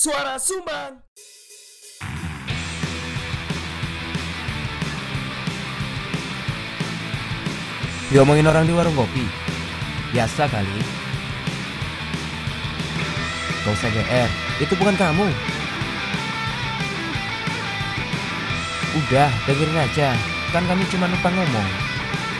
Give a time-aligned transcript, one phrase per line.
[0.00, 0.96] Suara Sumbang.
[8.08, 9.28] Diomongin orang di warung kopi.
[10.16, 10.80] Biasa kali.
[13.60, 14.30] Gak usah GR
[14.64, 15.28] Itu bukan kamu.
[19.04, 20.16] Udah dengerin aja.
[20.48, 21.68] Kan kami cuma numpang ngomong.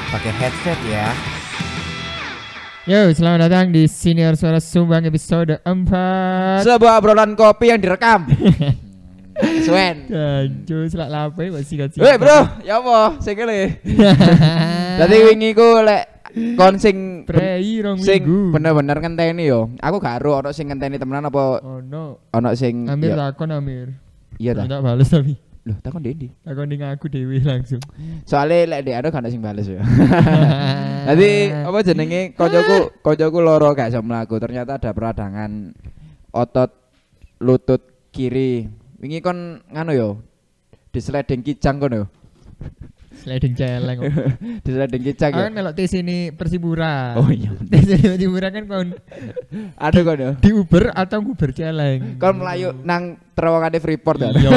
[0.08, 1.12] Pakai headset ya
[2.88, 8.24] Yo, selamat datang di Senior Suara Sumbang episode 4 Sebuah obrolan kopi yang direkam.
[9.64, 10.04] Suen.
[10.04, 13.16] Ganjo, selak lape masih kasih Weh bro, ya apa?
[13.22, 13.80] Kene.
[15.00, 16.04] Dadi wingi ku lek
[16.56, 18.20] kon sing Prei rong sing
[18.52, 19.72] bener-bener ngenteni yo.
[19.80, 23.48] Aku gak ero ono sing ngenteni temenan apa Oh no ono sing Amir ya- takon
[23.50, 23.96] Amir
[24.36, 24.64] Iya ta.
[24.68, 25.36] Tak bales tapi
[25.68, 26.32] Loh, takon Dendi.
[26.40, 27.84] Takon ning aku dewi langsung
[28.24, 29.76] Soalnya lek dia ada gak ono sing bales yo.
[31.06, 34.40] Dadi apa jenenge koncoku koncoku loro gak iso mlaku.
[34.40, 35.76] Ternyata ada peradangan
[36.32, 36.72] otot
[37.44, 38.72] lutut kiri.
[39.04, 40.08] Wingi kon nganu yo.
[40.88, 42.06] Di sliding kijang kono yo.
[43.20, 43.98] Sliding celeng.
[44.64, 45.12] Di sliding yo.
[45.12, 47.52] Aku kan melok tes ini Persibura Oh iya.
[47.72, 48.88] Tes ini Persibura kan kon
[49.76, 50.28] Aduh kono.
[50.40, 54.32] di Uber atau Uber celeng Kon melayu nang terowongan Freeport ya.
[54.32, 54.50] Iya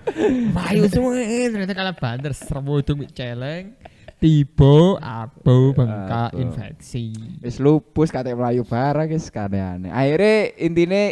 [0.56, 3.76] Melayu semua Ternyata kalah banter Serbu itu celeng
[4.18, 6.34] Tiba Abu Bengkak.
[6.34, 9.94] Infeksi Wis lupus kate melayu barang guys aneh.
[9.94, 11.02] Akhirnya intine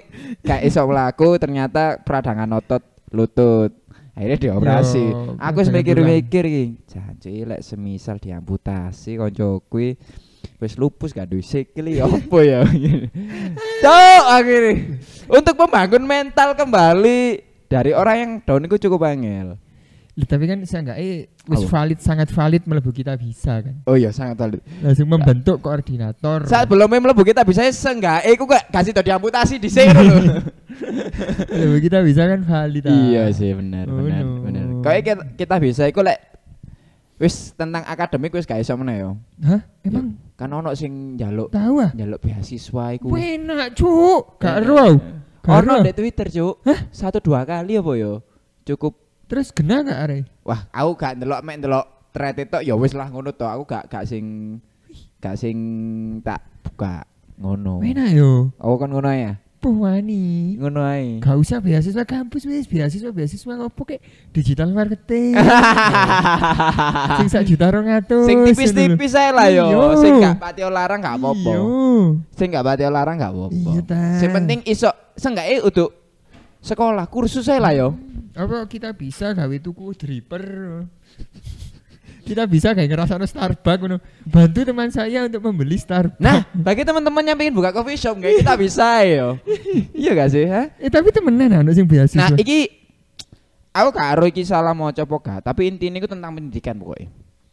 [0.42, 2.82] gak iso mlaku ternyata peradangan otot
[3.14, 3.70] lutut.
[4.16, 5.04] Akhirnya dioperasi.
[5.12, 6.64] Yo, Aku wis mikir-mikir iki.
[6.88, 9.92] Janji lek semisal diamputasi konco kuwi
[10.56, 12.64] wis lupus gak duwe sikil iki opo ya.
[13.84, 14.72] Cok akhirnya
[15.28, 19.60] untuk membangun mental kembali dari orang yang down itu cukup angel.
[20.16, 23.84] Tapi kan saya enggak eh wis valid sangat valid melebu kita bisa kan.
[23.84, 24.64] Oh iya sangat valid.
[24.80, 26.48] Langsung membentuk koordinator.
[26.48, 30.40] Saat belum mlebu kita bisa seenggak eh aku gak kasih tau diamputasi di sini loh.
[31.52, 32.88] melebu kita bisa kan valid.
[32.88, 32.96] ah.
[32.96, 34.40] iya sih benar Oh, benar no.
[34.40, 34.64] benar.
[34.80, 36.16] Kayak kita, kita bisa iku lek
[37.20, 39.20] wis tentang akademik wis gak iso meneh yo.
[39.44, 39.60] Hah?
[39.84, 41.92] Emang Kan ono sing njaluk tahu ah?
[41.92, 43.08] njaluk beasiswa iku.
[43.12, 44.36] Enak, Cuk.
[44.40, 44.96] Gak ero.
[45.44, 46.60] Ono di Twitter, Cuk.
[46.92, 48.20] Satu dua kali apa yo?
[48.64, 50.18] Cukup Terus kena gak are?
[50.46, 53.42] wah, aku gak ndelok mek ndelok thread itu ya wis lah ngono to.
[53.42, 54.56] Aku gak gak sing
[55.18, 55.58] gak sing
[56.22, 57.02] tak buka
[57.36, 57.82] ngono.
[57.82, 58.54] Enak yo.
[58.62, 59.42] Aku kan ngono ya.
[59.58, 60.54] Puani.
[60.62, 61.18] Ngono ae.
[61.18, 63.98] Gak usah beasiswa kampus wis, beasiswa beasiswa ngopo kek
[64.30, 65.34] digital marketing.
[67.18, 68.30] Sing sak juta rong atus.
[68.30, 69.98] Sing tipis-tipis ae lah yo.
[69.98, 71.52] Sing gak pati larang gak apa-apa.
[72.38, 73.70] Sing gak pati larang gak apa-apa.
[73.74, 74.00] Iya.
[74.22, 76.05] Sing penting iso seenggaknya untuk
[76.66, 77.94] sekolah kursus ae lah yo.
[78.34, 80.44] apa kita bisa gawe tuku dripper
[82.26, 83.96] kita bisa kayak ngerasa Starbucks ngono.
[84.26, 88.42] bantu teman saya untuk membeli Starbucks Nah, bagi teman-teman yang pengen buka coffee shop kayak
[88.42, 89.38] kita bisa yo.
[89.94, 90.74] iya gak sih, ha?
[90.82, 92.66] eh tapi temenan anu sing beasiswa Nah, iki
[93.70, 97.08] aku gak ero iki salah mau coba gak, tapi intinya itu tentang pendidikan pokoknya.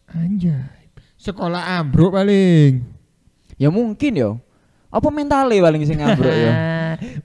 [0.10, 2.82] anjay sekolah ambruk paling
[3.56, 4.32] Ya mungkin yo.
[4.94, 6.52] Apa mentalnya paling sing ambruk yo.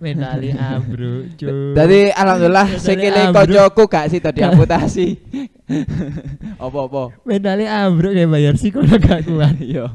[0.00, 3.34] mentali ambruk cuy Jadi alhamdulillah ambruk.
[3.36, 5.06] koncoku gak sih tadi amputasi.
[6.64, 7.12] Apa-apa.
[7.22, 9.86] mentali ambruk kayak bayar psikolog gak kuat Iya.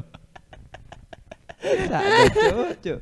[2.30, 2.98] Cuk, Cuk.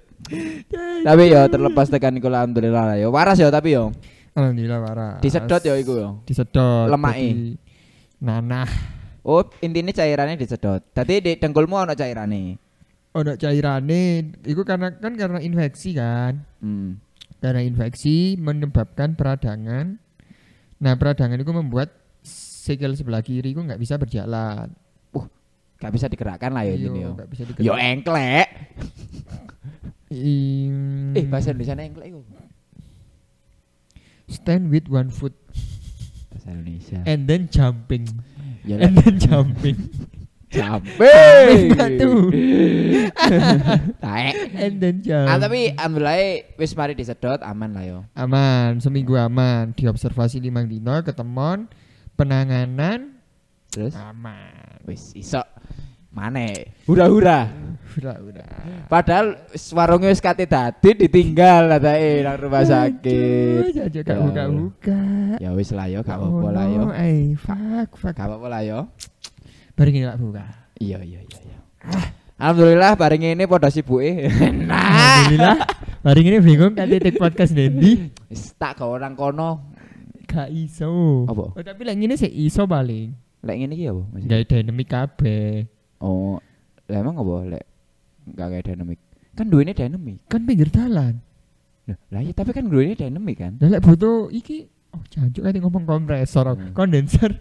[1.02, 3.10] Tapi yo terlepas tekan iku alhamdulillah lah yo.
[3.10, 3.92] Waras yo tapi yo.
[4.32, 6.08] alhamdulillah parah Disedot yo iku yo.
[6.24, 7.60] disedot Lemake.
[8.18, 8.70] Nanah
[9.22, 10.82] Oh, intinya cairannya disedot.
[10.90, 12.58] Tadi di dengkulmu ono cairane.
[13.12, 14.02] Ono cairane
[14.42, 16.96] itu karena kan karena infeksi kan Hmm.
[17.38, 19.98] Karena infeksi menyebabkan peradangan.
[20.78, 21.90] Nah, peradangan itu membuat
[22.22, 24.70] sikil sebelah kiri itu nggak bisa berjalan.
[25.76, 27.10] Gak bisa digerakkan lah ya ini yo.
[27.12, 27.82] nggak bisa Yo digerak.
[27.82, 28.48] engklek.
[30.08, 32.22] Eh, bahasa Indonesia engklek iku.
[34.28, 35.34] stand with one foot
[36.30, 37.02] Bahasa Indonesia.
[37.04, 38.06] and then jumping.
[38.62, 39.76] Ya And then jumping.
[40.52, 41.72] Sampai.
[41.72, 42.12] Batu.
[44.04, 44.34] Taek.
[44.52, 45.32] and then jumping.
[45.32, 46.20] Ah tapi alhamdulillah
[46.60, 47.98] wis mari disedot aman lah yo.
[48.12, 49.72] aman, seminggu aman.
[49.72, 51.72] Diobservasi limang dino, ketemon,
[52.14, 53.16] penanganan
[53.72, 54.84] Terus aman.
[54.84, 55.40] wis iso
[56.12, 56.76] Mane.
[56.84, 57.49] Hura-hura.
[57.96, 58.44] Udah.
[58.84, 63.72] Padahal wis warungnya wis kate dadi ditinggal atae nang rumah sakit.
[63.72, 65.00] Jaja gak buka-buka.
[65.40, 66.82] Ya wis lah yo, gak apa-apa lah yo.
[66.93, 68.12] Eh, fuck, fuck.
[68.12, 68.81] Gak apa-apa lah yo.
[69.82, 70.44] Bareng gak buka.
[70.79, 71.58] Iya iya iya iya.
[72.38, 74.31] Alhamdulillah bareng ini podo sibuke.
[74.70, 75.56] nah, Alhamdulillah.
[76.06, 78.14] Hari ini bingung kan titik podcast Dendi.
[78.31, 79.75] wis tak ke orang kono.
[80.31, 81.26] Gak iso.
[81.26, 81.50] Apa?
[81.50, 83.11] Oh, tapi lagi ini sih iso paling.
[83.43, 84.02] Lek ngene iki apa?
[84.23, 85.67] Gak dynamic kabeh.
[85.99, 86.38] Oh,
[86.87, 87.64] lah emang apa lek
[88.23, 88.99] enggak kayak dynamic?
[89.35, 90.23] Kan duitnya dynamic.
[90.31, 91.19] Kan pinggir jalan.
[91.90, 93.58] Loh, Lah iya tapi kan ini dynamic kan.
[93.58, 96.70] Lah lek butuh iki oh jancuk kate ngomong kompresor, Hmm.
[96.70, 97.35] kondenser.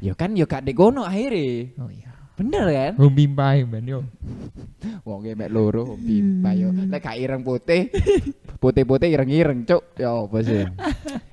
[0.00, 1.72] Ya kan ya gak degono akhirnya.
[1.80, 2.12] Oh iya.
[2.36, 2.92] Bener kan?
[3.00, 4.00] Home pimpai ben yo.
[5.08, 6.68] Wong e mek loro pimpa yo.
[6.68, 7.88] Lek gak ireng putih.
[8.60, 9.96] Putih-putih ireng-ireng, Cuk.
[9.96, 10.64] Ya apa sih?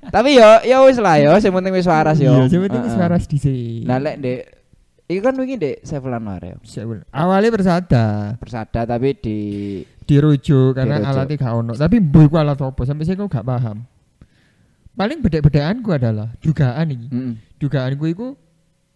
[0.08, 2.32] Tapi yo ya wis lah yo, sing penting wis waras yo.
[2.32, 3.84] Iya, sing penting wis waras dhisik.
[3.84, 4.42] Nah lek Dek
[5.04, 6.56] Iku kan wingi Dek Sevel Anwar ya.
[6.64, 7.04] Seven.
[7.12, 9.40] Awalnya persada Persada tapi di
[10.08, 11.12] dirujuk karena Dirujuk.
[11.12, 11.74] alatnya gak ono.
[11.76, 13.78] Tapi mbok iku alat apa sampai saya kok gak paham.
[14.96, 17.08] Paling bedek-bedekanku adalah dugaan ini.
[17.12, 17.34] Mm.
[17.60, 18.28] Dugaanku itu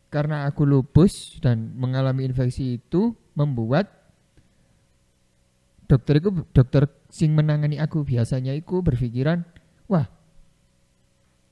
[0.08, 3.92] karena aku lupus dan mengalami infeksi itu membuat
[5.88, 9.44] dokter itu dokter sing menangani aku biasanya itu berpikiran
[9.88, 10.08] wah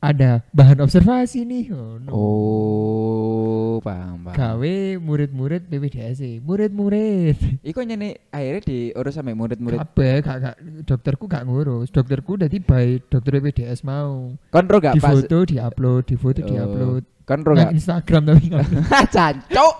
[0.06, 1.74] ada bahan observasi nih.
[1.74, 2.10] Oh, no.
[2.14, 4.38] Oh, paham, paham.
[4.38, 7.66] gawe murid-murid BPDS murid-murid.
[7.66, 9.82] Iku nyene akhirnya diurus sampe murid-murid.
[9.82, 10.56] kabeh gak, gak
[10.86, 11.90] dokterku gak ngurus.
[11.90, 14.38] Dokterku udah by dokter BPDS mau.
[14.54, 17.68] Kon ro gak di foto di upload di foto di Oh, upload Kon ro nang
[17.68, 17.74] gak.
[17.74, 18.66] Instagram tapi nggak
[19.16, 19.76] Cancuk.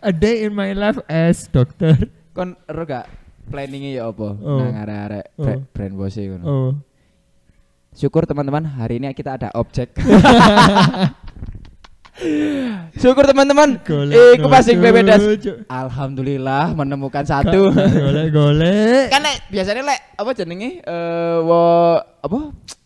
[0.00, 1.96] a day in my life as dokter
[2.30, 3.10] Kon ro gak
[3.46, 4.28] planningnya ya apa?
[4.32, 4.58] Oh.
[4.60, 5.42] Nang arek-arek Oh.
[5.42, 6.44] bra- brand bos e ngono.
[6.44, 6.70] oh
[7.90, 9.90] Syukur teman-teman hari ini kita ada objek.
[12.94, 13.80] Syukur teman-teman.
[14.30, 15.24] Iku pas sing BPDS.
[15.66, 17.74] Alhamdulillah menemukan satu.
[18.06, 21.62] golek golek kan lek biasanya lek apa jenenge eh wo
[21.98, 22.38] apa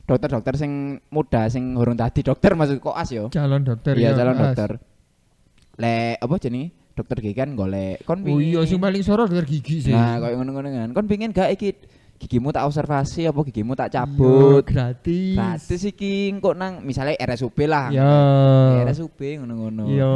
[0.05, 0.73] dokter-dokter sing
[1.09, 3.29] muda sing urung tadi dokter maksud koas yo.
[3.29, 4.71] calon dokter Iya ya, calon dokter.
[5.75, 9.49] Lek apa jenenge dokter gigi kan golek kon oh iya sing pingin- paling sorot dokter
[9.49, 10.89] gigi sih Nah, koyo ngono-ngono kan.
[10.93, 11.75] Kon pingin gak iki
[12.17, 14.65] gigimu tak observasi apa gigimu tak Iya, cabut.
[14.65, 17.91] gratis Gratis iki kok nang misalnya RSUP lah.
[17.91, 18.09] ya
[18.83, 19.85] RSUP ngono-ngono.
[19.87, 20.13] iya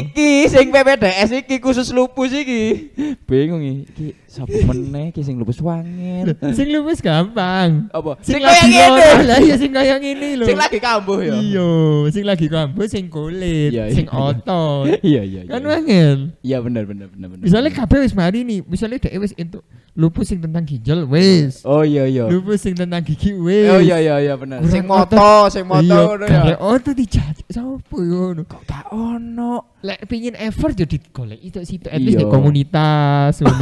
[0.00, 2.94] Iki sing PPDS iki khusus lupus iki.
[3.22, 6.32] Bingung iki sapa meneh iki sing lupus wangil.
[6.56, 8.16] sing lupus gampang Apa?
[8.20, 9.08] sing, Sing kaya ngene.
[9.26, 11.34] lah iya sing kaya ngene lho Sing lagi kambuh ya.
[11.36, 11.70] iya
[12.08, 17.06] sing lagi kambuh sing kulit Iya, sing otot Iya iya kan wangel Iya bener bener
[17.08, 17.42] bener bener.
[17.42, 19.60] misalnya kabeh wis mari nih misalnya dhek wis entuk
[19.92, 22.24] lupus sing tentang ginjal wis Oh iya iya.
[22.24, 24.58] lupus sing tentang gigi wis Oh iya iya iya bener.
[24.58, 26.56] Kurang Sing moto, sing moto iya ngono ya.
[26.56, 29.74] otot dijajak sapa ngono Kok gak ono.
[29.80, 32.04] lek pingin effort yo digolek itu situ at Iya.
[32.04, 33.58] least di komunitas ngono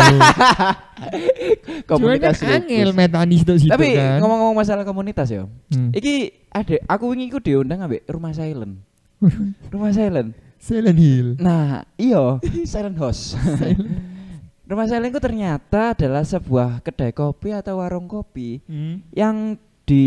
[1.86, 5.46] Komunitas Cuman kan angel metani situ situ Tapi kan ngomong-ngomong masalah komunitas ya.
[5.68, 5.90] Hmm.
[5.90, 6.14] Iki
[6.50, 8.82] ada aku wingi ku diundang ambek Rumah Silent.
[9.68, 10.30] Rumah Silent.
[10.58, 13.32] Silent Hill Nah, iya, Silent House.
[14.68, 19.00] Rumah Silent ku ternyata adalah sebuah kedai kopi atau warung kopi Hmm.
[19.10, 20.04] yang di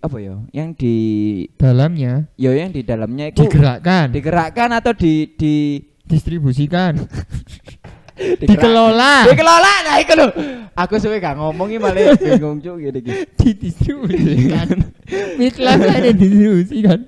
[0.00, 0.40] apa ya?
[0.50, 0.96] Yang di
[1.54, 6.96] dalamnya ya yang di dalamnya itu digerakkan digerakkan atau di di distribusikan
[8.40, 10.26] digerak- dikelola Dikelola nah iku lho.
[10.74, 13.12] Aku suwe gak ngomongi malah bingung cuk gini iki.
[13.36, 14.68] didistribusikan
[15.36, 17.00] miklan ada distribusikan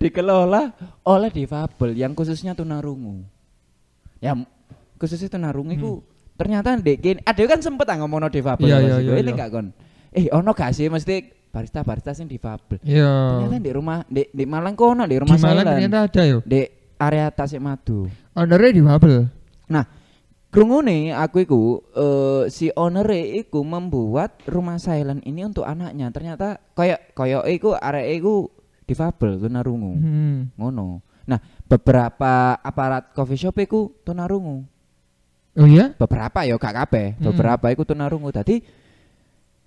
[0.00, 0.72] Dikelola
[1.04, 3.22] oleh difabel yang khususnya tunarungu.
[4.18, 4.32] Ya
[4.98, 5.92] khususnya tunarungu iku
[6.34, 8.66] ternyata ndek kene ada kan sempet ah ngomongno difabel.
[8.66, 9.10] Iya, pas iya, iku.
[9.10, 9.38] iya, Ini iya.
[9.38, 9.66] gak kon.
[10.14, 11.16] Eh ono gak sih mesti
[11.54, 12.82] barista-barista sing difabel.
[12.82, 15.68] iya Ternyata di rumah di, di Malang kono di rumah di Malang Silent.
[15.70, 16.60] ternyata ada yo Di
[16.98, 18.06] area Tasik Madu.
[18.34, 19.30] ownernya di Babel
[20.54, 26.14] Krungune aku iku eh, si owner iku membuat rumah silent ini untuk anaknya.
[26.14, 28.46] Ternyata kayak kayak iku arek iku
[28.86, 29.98] difabel tunarungu.
[29.98, 30.54] hmm.
[30.54, 31.02] Ngono.
[31.26, 34.62] Nah, beberapa aparat coffee shop iku tunarungu.
[35.54, 37.24] Oh iya Beberapa ya gak kabeh, Hmm.
[37.30, 38.30] beberapa iku tunarungu.
[38.30, 38.58] Dadi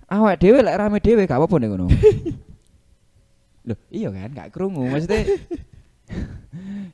[0.07, 1.85] awak dhewe lek rame dhewe gak apa-apa nih ngono.
[3.67, 5.27] Loh, iya kan gak krungu maksudnya.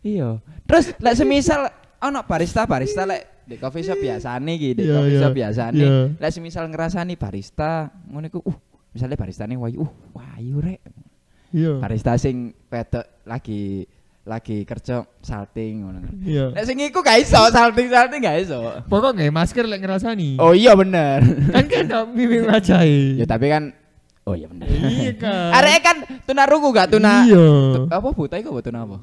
[0.02, 0.42] iya.
[0.66, 1.70] Terus lek semisal
[2.02, 5.78] ono barista-barista lek di coffee shop biasane iki, di Iya, coffee iya, shop biasane.
[5.78, 5.92] iya.
[6.18, 7.72] Lek semisal ngerasani barista
[8.08, 8.58] ngono iku, uh,
[8.90, 10.82] misalnya barista nih wayu, uh, wayu rek.
[11.54, 13.86] iya Barista sing wedok lagi
[14.24, 16.00] lagi kerja salting ngono.
[16.24, 18.56] iya Nek sing iku gak iso salting-salting gak iso.
[18.88, 21.20] pokok nggak masker lek ngerasani Oh iya bener.
[21.50, 23.76] kan kan dong mimik wajahnya ya tapi kan
[24.24, 24.64] Oh iya bener.
[24.72, 27.28] iya kan Arek kan tuna rungu gak tuna.
[27.28, 27.44] iya
[27.76, 28.98] Tu- apa buta iku apa tuna apa?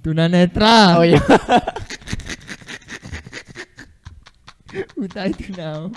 [0.00, 1.18] tuna netra Oh iya.
[4.96, 5.90] utai tuna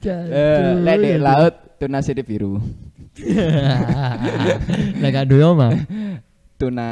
[0.00, 2.56] Eh, lek di laut tuna sirip biru.
[4.96, 5.76] lek gak doyo mah
[6.60, 6.88] Tuna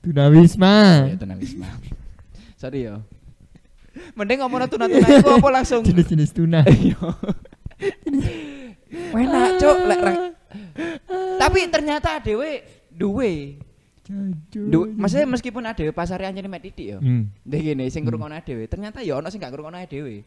[0.00, 1.68] tuna wisma Oh, iya, tuna wisma.
[2.60, 3.04] Sorry yo.
[4.16, 5.84] Mending ngomong tuna-tuna iku apa langsung.
[5.84, 6.96] jenis-jenis tuna Iya.
[9.12, 10.00] Enak, Cuk, lek
[11.38, 13.60] Tapi ternyata dhewe duwe.
[14.48, 16.98] Du, maksudnya meskipun ada pasar yang jadi mek titik ya.
[16.98, 17.28] hmm.
[17.44, 18.32] Dek gini sing Hmm.
[18.40, 20.24] dhewe, ternyata ya ono sing gak ngrungokno dhewe.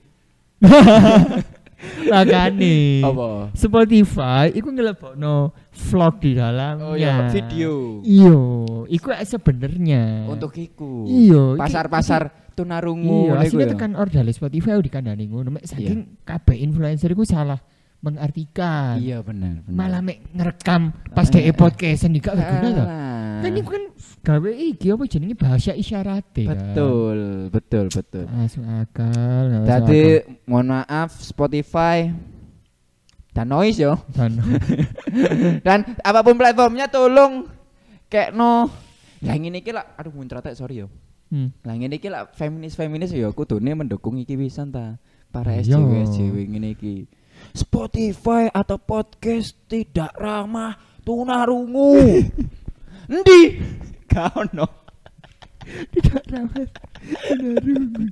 [2.09, 3.01] Makane.
[3.01, 3.29] Apa?
[3.53, 5.53] Spotify iku ngelebokno
[5.89, 6.85] vlog di dalamnya.
[6.85, 8.01] Oh ya, video.
[8.05, 8.37] Iya,
[8.89, 10.25] iku sebenarnya.
[10.29, 11.05] Untuk iku.
[11.07, 13.71] Iya, Pasar-pasar tunarungu Iya, aslinya ya.
[13.73, 15.57] tekan ordale Spotify dikandani ngono.
[15.57, 17.57] Mek saking kabeh influencer iku salah
[18.01, 18.97] mengartikan.
[18.97, 19.77] Iya benar, benar.
[19.77, 20.81] Malah mek ngerekam
[21.13, 22.85] pas dhek podcastan iki gak berguna to.
[23.41, 23.83] Kan iku kan
[24.21, 26.49] gawe iki apa jenenge bahasa isyarat kan.
[26.49, 27.17] Betul,
[27.49, 28.25] betul, betul.
[28.25, 29.45] Masuk akal.
[29.65, 30.01] Tadi
[30.45, 32.09] mohon maaf Spotify
[33.31, 33.97] dan noise yo.
[34.11, 34.41] Dan
[35.65, 37.45] Dan apa pun platformnya tolong
[38.09, 38.67] kayak no.
[39.21, 40.89] Lah ngene iki lah, aduh muncrat sorry yo.
[41.29, 41.53] hmm.
[41.61, 44.97] Lah ngene iki lah feminis-feminis yo kudune mendukung iki pisan ta.
[45.29, 45.77] Para Iya.
[45.77, 47.05] SJW SJW ngene iki.
[47.51, 51.97] Spotify atau podcast tidak ramah tunarungu.
[53.11, 53.41] Endi?
[54.07, 54.67] Gak ono.
[55.91, 56.65] tidak ramah.
[57.27, 58.03] Tunarungu.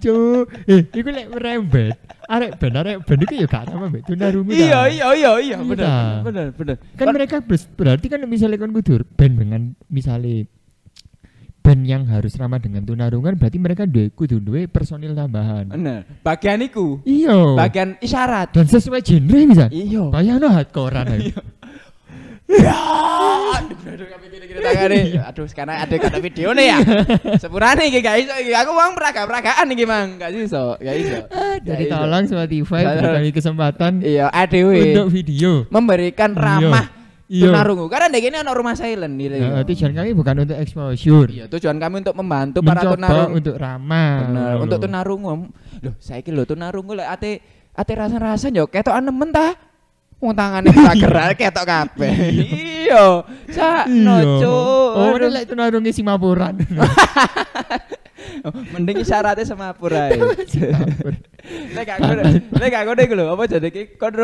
[0.00, 1.94] Cuk, eh iku lek merembet.
[2.24, 4.50] Arek ben arek ben iku ya gak ramah mbek tunarungu.
[4.50, 5.96] Iya iya iya iya Iya bener ta.
[6.22, 6.76] bener bener.
[6.94, 7.36] Kan mereka
[7.76, 10.46] berarti kan misalnya kan kudur band dengan misalnya
[11.64, 15.64] band yang harus ramah dengan tunarungan berarti mereka duwe kudu duwe personil tambahan.
[15.66, 16.04] bener.
[16.20, 17.00] Bagian iku.
[17.02, 17.56] Iya.
[17.56, 18.52] Bagian isyarat.
[18.52, 19.66] Dan sesuai genre bisa.
[19.72, 20.12] Iya.
[20.12, 21.32] Bayangno hardcorean ae.
[22.44, 22.76] Ya,
[23.56, 23.72] aduh,
[24.60, 25.16] tangane.
[25.24, 26.78] Aduh, sekarang ada kata video nih ya.
[27.40, 28.32] Sepurane iki gak iso.
[28.36, 30.20] Aku wong peraga-peragaan iki, Mang.
[30.20, 31.18] Gak iso, gak iso.
[31.64, 31.92] Jadi Gak iso.
[31.96, 33.12] tolong Spotify Tolong.
[33.16, 35.64] beri kesempatan Iya, untuk video.
[35.72, 37.03] memberikan ramah Iya.
[37.28, 37.88] Tunarungu.
[37.88, 39.36] Karena dek ini ono rumah silent gitu.
[39.40, 41.28] Nah, tujuan kami bukan untuk exposure.
[41.32, 43.34] Iya, tujuan kami untuk membantu para Mencoba tunarungu.
[43.40, 44.12] untuk ramah.
[44.28, 45.32] Bener, untuk tunarungu.
[45.80, 47.30] Loh, saiki lho tunarungu lek ate
[47.72, 49.56] ate rasa-rasa yo ketok nemen ta.
[50.22, 52.12] Wong tangane ora gerak ketok kabeh.
[52.88, 53.24] Iya.
[53.50, 54.34] Sakno, Iya.
[54.40, 54.90] Cuk.
[54.96, 56.54] Oh, lek tunarungi Singapuran.
[58.44, 60.08] Oh, Mending isyaratnya sama ya.
[61.76, 62.22] Lek gak ngono,
[62.56, 64.16] lek gak ngono iku lho, apa jadi iki kon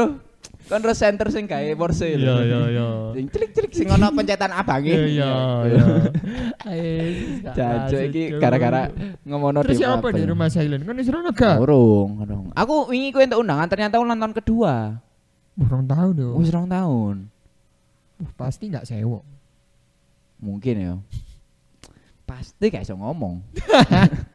[0.71, 2.23] kon ro center sing gawe Porsche lho.
[2.23, 2.89] Iya, iya, iya.
[3.19, 4.95] Sing cilik-cilik sing ono pencetan abange.
[4.95, 5.33] Iya, iya,
[5.67, 5.87] iya.
[7.43, 8.87] Gak Jajo masuk, iki gara-gara
[9.27, 10.87] ngomono Terus siapa di rumah silent?
[10.87, 11.59] Kan disuruh naga.
[11.59, 12.47] Urung, urung.
[12.55, 15.03] Aku wingi kuwi entuk undangan ternyata ulang tahun kedua.
[15.59, 16.37] Burung tahu dong.
[16.39, 17.27] Wis rong tahun.
[18.23, 19.27] Uh, pasti nggak sewok.
[20.39, 20.95] Mungkin ya.
[22.31, 23.43] Pasti gak iso ngomong.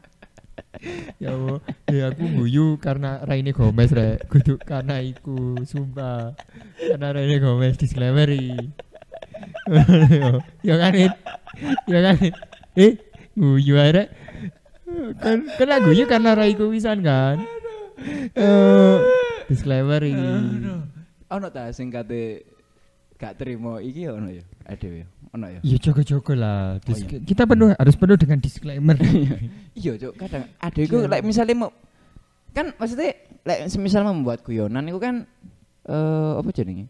[1.17, 4.27] ya Allah, ya aku guyu karena Raine Gomez rek.
[4.29, 6.37] Kudu karena iku, sumpah.
[6.77, 8.29] Karena Raine Gomez disclaimer
[10.63, 11.13] ya kan it.
[11.89, 12.35] Ya kan it.
[12.75, 12.93] Eh,
[13.35, 14.09] guyu rek.
[15.19, 17.41] Kan kan guyu karena Raiku wisan kan.
[18.35, 18.97] Eh,
[19.49, 20.03] disclaimer
[21.33, 22.45] Ono ta sing kate
[23.17, 24.45] gak terima iki ono ya.
[24.69, 25.09] Adewe.
[25.35, 25.59] Ono ya.
[25.61, 26.59] Ya jaga-jaga lah.
[26.79, 27.19] Dis- Oh, iya.
[27.21, 28.95] Kita penuh harus penuh dengan disclaimer.
[29.75, 31.71] Iya, Cuk, kadang adekku lek misalnya mau
[32.55, 33.11] kan maksudnya
[33.43, 35.27] lek semisal membuat guyonan itu kan
[35.83, 36.87] eh apa jenenge?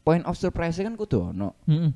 [0.00, 1.58] Point of surprise kan kudu ono.
[1.66, 1.90] Heeh.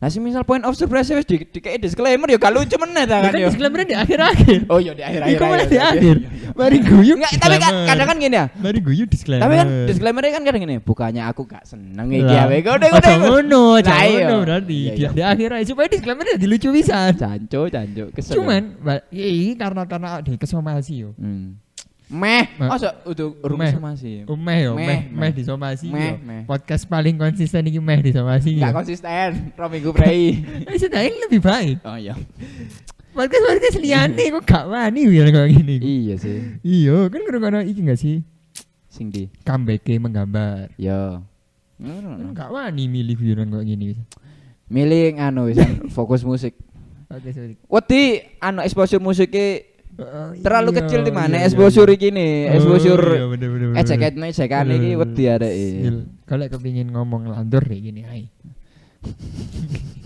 [0.00, 3.20] Nah, semisal point of surprise wis di dikei disclaimer ya gak lucu meneh ta Ya
[3.20, 3.46] kan kan ya.
[3.52, 4.60] disclaimer di akhir-akhir.
[4.72, 5.36] Oh iya di akhir-akhir.
[5.36, 6.00] Iku malah akhir, di iya, akhir.
[6.00, 6.50] iya, iya.
[6.56, 7.12] Mari guyu.
[7.20, 8.46] Enggak, tapi kan kadang kan gini ya.
[8.56, 9.42] Mari guyu disclaimer.
[9.44, 12.48] Tapi kan disclaimer kan kadang gini, bukannya aku gak seneng iki ya.
[12.48, 14.24] Wek udah Aja ngono, Nah, iya.
[14.24, 15.08] ngono berarti Iya, di, iya.
[15.12, 17.12] di akhir aja supaya disclaimer jadi lucu pisan.
[17.20, 18.34] Janco, janco, kesel.
[18.40, 18.62] Cuman
[19.12, 21.12] ini karena karena di kesomasi yo.
[21.20, 21.69] hmm.
[22.10, 23.70] Meh, Ma- masa udah urung Meh.
[23.70, 24.26] sama sih.
[24.26, 26.42] Meh yo, Meh, meh, di somasi Meh, meh.
[26.42, 28.66] Podcast paling konsisten iki meh di somasi yo.
[28.66, 30.42] Gak konsisten, ro minggu prei.
[30.68, 31.78] Eh sedang lebih baik.
[31.86, 32.18] Oh iya.
[33.14, 35.74] Podcast podcast liyane kok gak wani biar kayak gini.
[35.78, 36.38] Iya sih.
[36.66, 38.26] Iya, kan kurang iki gak sih?
[38.90, 39.30] Sing di.
[39.46, 40.74] Comeback menggambar.
[40.74, 41.22] Yo.
[41.78, 43.94] Kan gak wani milih videoan kayak gini.
[44.66, 45.46] Milih anu
[45.94, 46.58] fokus musik.
[47.14, 47.54] Oke, sorry.
[47.66, 48.02] Wedi
[48.38, 49.69] anu exposure musiknya Oh,
[50.40, 51.96] terlalu iya, kecil di mana iya, exposure iya.
[51.98, 53.80] iki nih, Oh, exposure iya, bener, bener, bener.
[53.84, 58.22] ejekan ejekan iki wedi ada Sil, Kalau kepingin ngomong lantur kayak gini ay.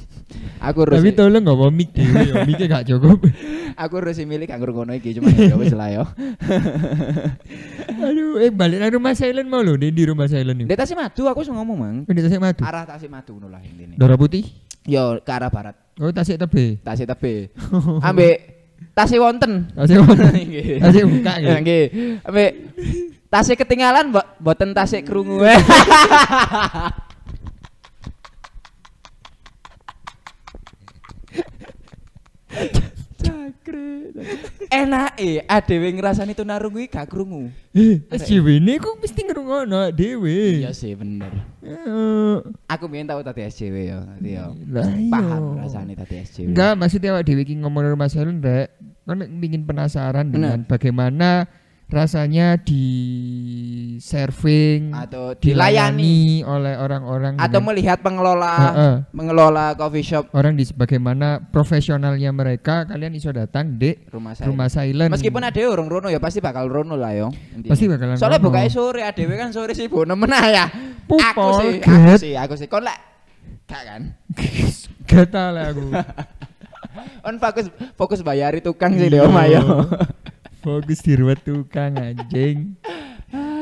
[0.65, 3.21] Aku harus Tapi tolong nggak mau mic dewe yo, mic gak cukup.
[3.83, 6.05] aku harus milih kanggo ngono iki cuma ya wis lah yo.
[8.09, 10.71] Aduh, eh balik nang rumah silent mau lho, di di rumah silent itu.
[10.71, 11.97] Tasik Madu aku sing ngomong, Mang.
[12.07, 12.63] Di Tasik Madu.
[12.65, 13.99] Arah Tasik Madu ngono lah intine.
[13.99, 14.47] Dora Putih.
[14.89, 15.77] Yo ke arah barat.
[16.01, 16.81] Oh, Tasik Tebe.
[16.81, 17.53] Tasik tebe.
[18.01, 18.64] Ambek
[18.95, 19.67] Tasik wonten.
[19.75, 20.31] Mana?
[20.39, 20.79] Nggih.
[20.79, 21.59] Tasik buka Ya.
[21.59, 21.85] Nggih.
[22.23, 22.51] Ambek
[23.35, 25.43] Tasik ketinggalan mbok mboten tasik krungu.
[33.45, 34.09] Cakre.
[34.73, 37.53] Enak eh adewe ngrasani tunarungu iki gak krungu.
[37.77, 40.65] Eh, SJW ini kok mesti ngerungokno dewe.
[40.65, 41.29] Iya sih bener.
[41.61, 42.37] Eh,
[42.73, 44.49] Aku biyen tau tadi SJW ya, tadi ya.
[44.49, 44.85] Iya.
[45.13, 46.57] Paham rasane tadi SJW.
[46.57, 48.73] Enggak, maksudnya awak dewe iki ngomong rumah silent rek.
[49.05, 51.45] Kan pingin penasaran dengan bagaimana
[51.87, 52.85] rasanya di
[53.99, 58.95] serving atau dilayani oleh orang-orang atau dengan- melihat pengelola Heeh.
[59.11, 64.49] mengelola coffee shop orang di bagaimana profesionalnya mereka kalian iso datang di rumah saya.
[64.49, 67.29] rumah silent Meskipun ada orang rono ya pasti bakal rono lah yo.
[67.53, 67.71] intinya.
[67.71, 68.49] pasti bakalan Soalnya rono.
[68.51, 70.67] buka sore adewe kan sore sih bu nemen ya.
[71.05, 72.67] Pupol, Aku sih, aku sih, aku sih.
[72.67, 72.97] Kon lek
[73.69, 74.03] gak kan?
[75.05, 75.85] Gak lah aku
[77.29, 79.21] On fokus fokus bayari tukang sih Iya.
[79.21, 79.61] deh om ayo.
[80.65, 82.75] Fokus di ruwet tukang anjing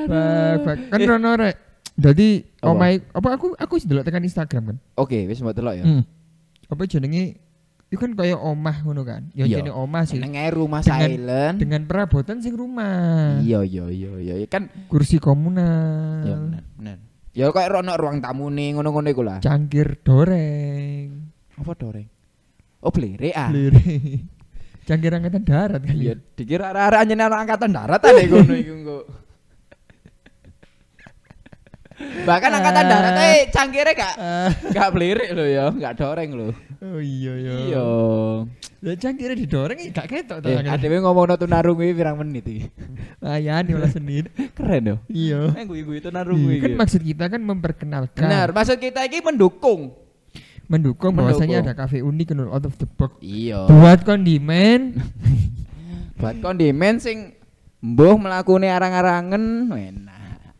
[0.06, 0.78] bak.
[0.88, 1.56] kan rono rek
[1.92, 2.28] jadi
[2.59, 2.71] Apa?
[2.71, 5.85] omai apa aku aku wis delok tekan Instagram kan Oke, wis mbok delok ya.
[5.85, 6.02] Hmm.
[6.64, 7.37] apa jenenge
[7.92, 9.61] itu kan kayak omah ngono kan ya Iya.
[9.61, 11.56] jenenge omah sih Neng rumah Dengan- silent.
[11.59, 14.47] dengan perabotan sing rumah Iya iya iya iya iya.
[14.47, 16.99] kan kursi komunal ya bener bener.
[17.32, 19.40] Ya kayak rono ruang tamu nih ngono-ngono iku lah.
[19.40, 22.09] cangkir doreng Apa doreng?
[22.80, 23.49] Oh blere ah.
[23.49, 24.42] Lirik.
[24.83, 28.99] Cangkir angkatan darat kali Iya, dikira arek-arek anjene anak angkatan darat ada ngono iku engko.
[32.03, 34.15] Bahkan angkatan darat eh cangkire gak
[34.75, 36.49] gak blirik lho ya, gak doreng lho.
[36.83, 37.85] oh iya iya Iya.
[38.83, 42.67] lah cangkirnya didoreng ya gak ketok Eh, tangan adewe ngomongno tunarung kuwi pirang menit iki.
[43.23, 44.97] ayan ya senit Keren yo.
[45.07, 46.59] iya Eh guyu-guyu tunarung kuwi.
[46.59, 49.95] kan maksud kita kan memperkenalkan Benar, maksud kita iki mendukung.
[50.73, 53.69] Mendukung bahwasanya ada cafe unik menurut out of the box Iya.
[53.69, 54.97] buat kondimen
[56.19, 57.37] Buat kondimen sing
[57.79, 60.55] mbuh mlakune arang-arangen enak.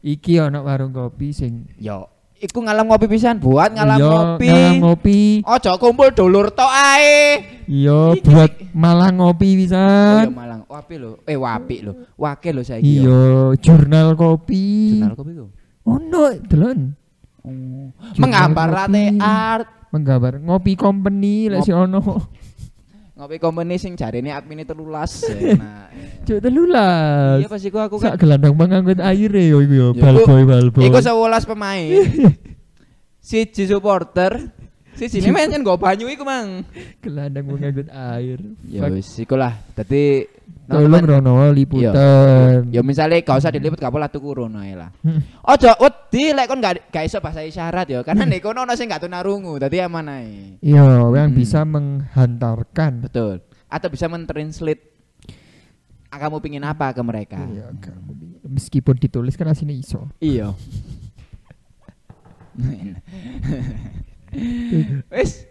[0.00, 2.04] iki ana warung kopi sing Yo,
[2.36, 4.46] iku ngalam ngopi pisan buat ngalam Iya, ngopi.
[4.46, 7.40] ngalam ngopi Ojo kumpul dulur tok ae.
[7.64, 11.22] iya Iki- buat malah ngopi Oh iya pisan Malang, wapi lho.
[11.24, 11.92] Eh wapi lho.
[12.14, 12.84] Wake lho saiki.
[12.84, 13.00] yo.
[13.00, 13.22] iya
[13.56, 15.46] jurnal kopi Jurnal kopi ku.
[15.86, 16.78] ono delon
[17.44, 17.92] Oh.
[18.16, 19.68] Menggambar latte art.
[19.92, 22.02] menggambar ngopi company lek si ono
[23.14, 25.22] Ngopi company sing jarene admine telulas.
[25.54, 25.86] Nah.
[26.24, 28.16] cuk telulas Iya pasti ku aku kan.
[28.16, 31.46] sak gelandang pengangkut air yo iku yo Ya, bal iku- boy bal boy Iku 11
[31.46, 31.88] pemain.
[33.28, 34.50] Siji supporter.
[34.94, 36.62] Siji ini main nggo banyu iku, Mang.
[36.98, 39.58] gelandang pengangkut air Ya wis iku lah.
[39.74, 40.24] Dadi
[40.64, 44.88] tolong Rono liputan Ya misalnya gak usah diliput gak apa tuku rono lah.
[45.00, 45.20] Hmm.
[45.44, 48.00] Ojo wedi lek kon gak gak iso bahasa isyarat ya.
[48.00, 50.56] Karena nek kono ono sing gak tunarungu, dadi aman ae.
[50.58, 51.38] Iya, yang Hmm.
[51.38, 53.04] bisa menghantarkan.
[53.04, 53.44] Betul.
[53.68, 54.94] Atau bisa mentranslate
[56.08, 57.42] ah, kamu pingin apa ke mereka.
[57.42, 60.06] Iya, kamu- meskipun ditulis kan aslinya iso.
[60.18, 60.54] Iya.
[65.10, 65.46] Wis.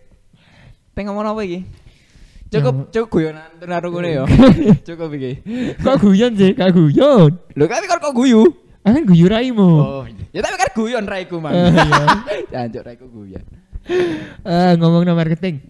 [0.93, 1.65] Pengen ngomong apa iki?
[2.53, 2.85] Cukup Ya.
[2.93, 4.23] cukup guyonan tunarungu ya.
[4.85, 5.31] Cukup iki.
[5.85, 6.53] Kok guyon sih?
[6.53, 7.31] Kak guyon.
[7.57, 8.45] Lho kan kok kok guyu?
[8.83, 9.69] Ah kan guyu raimu.
[9.79, 10.03] Oh,
[10.35, 11.55] ya tapi kan guyon raiku mang.
[11.55, 12.05] Eh, iya.
[12.53, 13.41] Jancuk raiku guyon.
[14.45, 15.63] Ah, ngomong no marketing.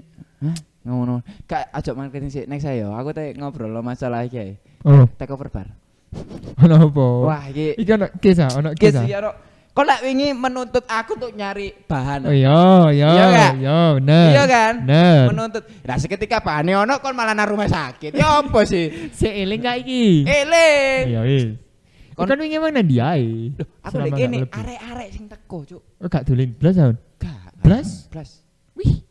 [0.43, 0.56] Hah?
[0.84, 2.91] Ngomong Kak ajak marketing sih next ayo.
[3.00, 4.60] Aku teh ngobrol lo masalah iki.
[4.84, 5.72] Oh, Take over bar.
[6.60, 7.06] ono apa?
[7.26, 9.34] Wah, iki Iki ono kisah, ono Guys, kisah.
[9.74, 12.30] Kok lek wingi menuntut aku untuk nyari bahan.
[12.30, 12.54] Oh iya,
[12.94, 13.52] iya, Iya nggak?
[13.58, 14.28] iya, bener.
[14.30, 14.74] Iya kan?
[14.86, 15.22] Bener.
[15.34, 15.64] Menuntut.
[15.82, 18.14] Nah, seketika bahane ono kon malah nang rumah sakit.
[18.14, 18.94] Ya apa sih?
[19.18, 20.24] Seeling gak iki?
[20.24, 21.04] Eling.
[21.10, 21.44] Iya, wis.
[22.14, 23.18] Kon- Kan wingi mana dia?
[23.18, 25.82] Loh, aku lek kene arek-arek sing teko, Cuk.
[25.98, 26.96] Oh, gak dolin blas tahun.
[27.18, 27.50] Gak.
[27.66, 27.90] Blas?
[28.14, 28.30] Blas.
[28.78, 29.03] Wih,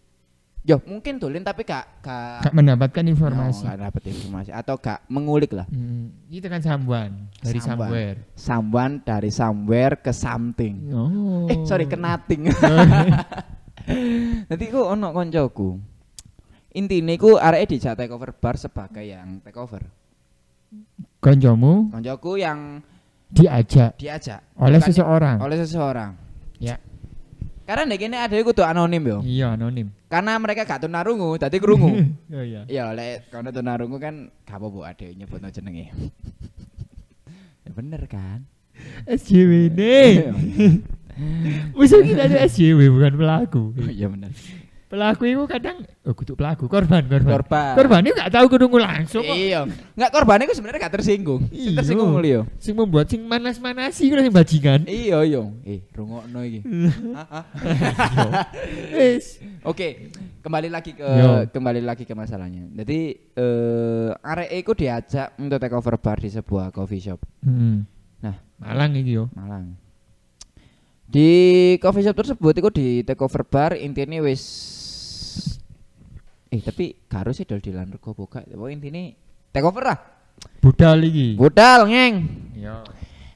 [0.73, 3.63] Yo, mungkin dolin tapi gak gak gak mendapatkan informasi.
[3.63, 5.63] No, gak dapet informasi atau gak mengulik lah.
[5.69, 7.89] Hmm, itu kan sambuan dari Sambuan.
[7.93, 8.17] somewhere.
[8.33, 10.75] Someone dari somewhere ke something.
[10.91, 11.45] Oh.
[11.45, 12.49] Eh, sorry, ke nothing.
[14.49, 15.77] Nanti ku ono koncoku.
[16.73, 19.81] Intine ku areke dijak take over bar sebagai yang take over.
[21.19, 22.81] Konjomu Koncoku yang
[23.29, 25.37] diajak diajak oleh Bukan- seseorang.
[25.39, 26.11] oleh seseorang.
[26.57, 26.77] Ya.
[27.63, 29.19] Karena nek kene ada kudu anonim yo.
[29.23, 29.95] Iya, anonim.
[30.11, 31.95] Karena mereka gak tunarungu, dadi krungu.
[32.35, 32.67] Oh iya.
[32.67, 35.95] ya oleh karena tunarungu kan gak apa-apa ade nyebutno jenenge.
[37.65, 38.43] ya bener kan?
[39.07, 40.35] SJW nih.
[41.77, 43.63] Musuh kita itu SJW bukan pelaku.
[43.79, 44.33] Iya bener.
[44.93, 47.41] Pelaku itu kadang oh kudu pelaku, korban, korban.
[47.41, 47.73] Korban.
[47.81, 49.33] Korban itu gak tahu kudu langsung kok.
[49.33, 49.65] Iya.
[49.97, 51.49] Enggak korbannya ku sebenarnya gak tersinggung.
[51.49, 51.81] Sing Iya.
[51.81, 52.45] tersinggung muli yo.
[52.61, 54.85] Sing membuat sing manas-manasi ku sing bajingan.
[54.85, 55.41] Iya iya.
[55.65, 56.61] Eh, rungokno iki.
[57.17, 57.45] Ah, ah.
[58.93, 59.41] Wis.
[59.65, 60.13] Oke,
[60.45, 61.49] kembali lagi ke Yo.
[61.49, 62.69] kembali lagi ke masalahnya.
[62.77, 67.89] Jadi eh arek iku diajak untuk take over bar di sebuah coffee shop Hmm.
[68.21, 68.37] Nah.
[68.61, 69.33] Malang iki yo.
[69.33, 69.73] Malang.
[71.09, 71.29] Di
[71.81, 74.45] coffee shop tersebut iku di take over bar intinya wis
[76.53, 78.45] eh tapi harus sih dol dilan rego buka.
[78.45, 79.03] Pokoknya intinya
[79.51, 79.99] take over lah.
[80.61, 81.35] Budal iki.
[81.41, 82.15] Budal ngeng.
[82.61, 82.85] Iya.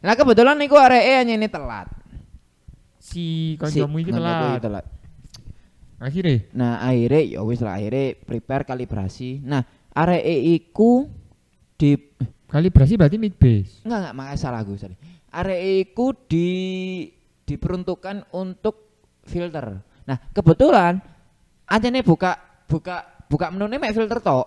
[0.05, 1.89] Nah kebetulan niku areke hanya ini telat.
[3.01, 4.85] Si Si- kancamu iki kancaku telat.
[5.97, 9.41] Akhirnya Nah akhirnya ya wis lah akhirnya prepare kalibrasi.
[9.41, 9.65] Nah
[9.97, 11.09] areke iku
[11.81, 11.97] di
[12.47, 13.83] Kalibrasi berarti mid bass.
[13.83, 14.95] Enggak enggak makanya salah gue sorry.
[15.35, 16.49] Arek iku di
[17.43, 19.83] diperuntukkan untuk filter.
[20.07, 21.03] Nah, kebetulan
[21.67, 24.47] anjene buka buka buka menune mek filter tok.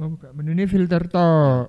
[0.00, 1.68] Oh, buka menu ini filter toh.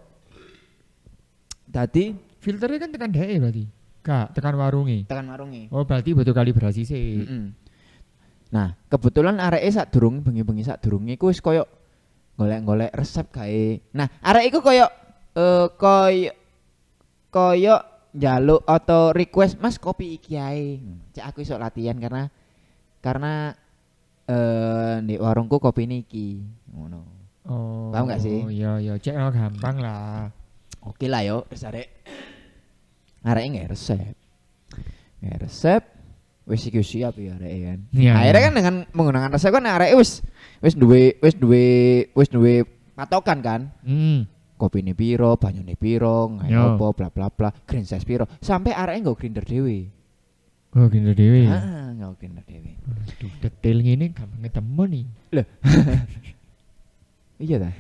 [1.67, 3.63] Dadi Filternya kan tekan DE berarti.
[4.03, 5.07] Kak, tekan warungi.
[5.07, 5.71] tekan warungi.
[5.71, 7.23] Oh, berarti butuh kalibrasi sih.
[7.23, 7.55] Mm-mm.
[8.51, 11.63] Nah, kebetulan areke sak durung bengi-bengi sak durunge iku wis koyo
[12.35, 13.79] golek-golek resep kae.
[13.95, 14.91] Nah, arek iku koyo
[15.39, 16.35] eh koyo
[17.31, 17.75] koyo
[18.11, 20.83] njaluk atau request Mas kopi iki ae.
[20.83, 22.27] Hmm, Cek aku iso latihan karena
[22.99, 23.55] karena
[24.27, 26.39] eh di warungku kopi niki
[26.71, 27.01] ngono.
[27.43, 27.91] Oh.
[27.91, 28.39] Paham nggak sih?
[28.55, 30.31] Iya, iya, cek oh, gampang lah.
[30.83, 31.88] Oke lah yo, terus arek
[33.23, 34.15] arek nggak resep.
[35.19, 35.83] Nggak resep
[36.43, 37.79] wis iki siap ya arek kan.
[37.91, 38.12] Iya.
[38.15, 40.23] Akhirnya kan dengan menggunakan resep kan arek wis
[40.63, 41.65] wis duwe wis duwe
[42.15, 42.63] wis duwe
[42.95, 43.62] patokan kan.
[43.83, 44.27] Hmm.
[44.53, 46.39] Kopi ini piro, banyu ini piro, Yo.
[46.39, 48.23] ngayo apa, bla bla bla, green size piro.
[48.39, 49.91] Sampai arek nggak grinder dewe.
[50.73, 51.45] Oh, gini dewe.
[51.45, 52.71] Ah, nggak grinder dewe.
[52.81, 55.05] Aduh, detail gini gampang ketemu nih.
[57.43, 57.71] Iya ta?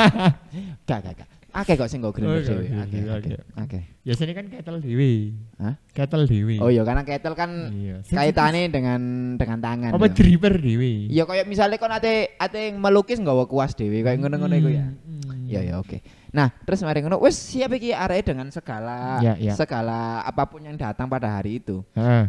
[0.88, 1.28] Gak gak gak.
[1.52, 3.28] Akeh kok sing nggak grinder iya, iya, iya, akeh.
[3.28, 3.40] iya.
[3.56, 3.82] Akeh.
[4.04, 5.36] Biasanya kan kettle dewe.
[5.56, 5.74] Hah?
[5.92, 6.56] Kettle dewe.
[6.64, 8.00] Oh iya karena kettle kan Iya.
[8.08, 9.00] kaitannya dengan
[9.36, 9.90] dengan tangan.
[9.92, 10.12] apa ya.
[10.16, 11.12] dripper dewe.
[11.12, 14.86] Ya kayak misalnya kon ate ate yang melukis nggawa kuas dhewe kayak ngono-ngono iku ya.
[14.88, 15.44] Hmm.
[15.44, 16.00] Ya ya oke.
[16.34, 19.54] Nah, terus mari ngono wis siap iki arek dengan segala Ya, ya.
[19.54, 21.80] segala apa pun yang datang pada hari itu.
[21.92, 22.26] Ah,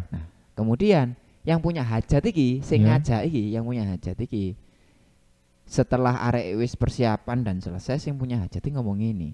[0.54, 2.96] Kemudian yang punya hajat iki, sing Ya.
[2.96, 4.54] ngajak iki, yang punya hajat iki.
[5.64, 9.30] Setelah arek wis persiapan dan selesai sing punya hajat iki ngomong ini.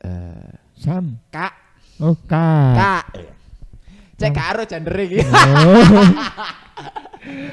[0.00, 1.16] Eh, Sam.
[1.28, 1.52] Kak,
[2.00, 2.72] Oh, Kak.
[2.76, 3.04] Kak.
[4.16, 5.20] Cek karo gender iki.
[5.20, 6.04] Oh.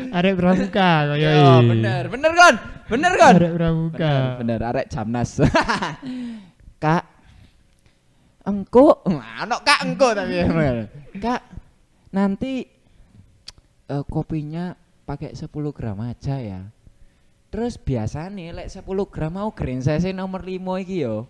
[0.16, 2.56] Arek pramuka kaya Yo, bener, bener kon.
[2.88, 3.34] Bener kon.
[3.36, 4.00] Arek pramuka.
[4.00, 5.32] Bener, bener arek Jamnas.
[6.84, 7.04] kak
[8.46, 10.40] engko ana kak engko tapi
[11.26, 11.42] kak
[12.14, 12.64] nanti
[13.90, 16.62] eh, kopinya pakai 10 gram aja ya
[17.50, 21.26] terus biasa nih lek 10 gram mau green size nomor 5 iki yo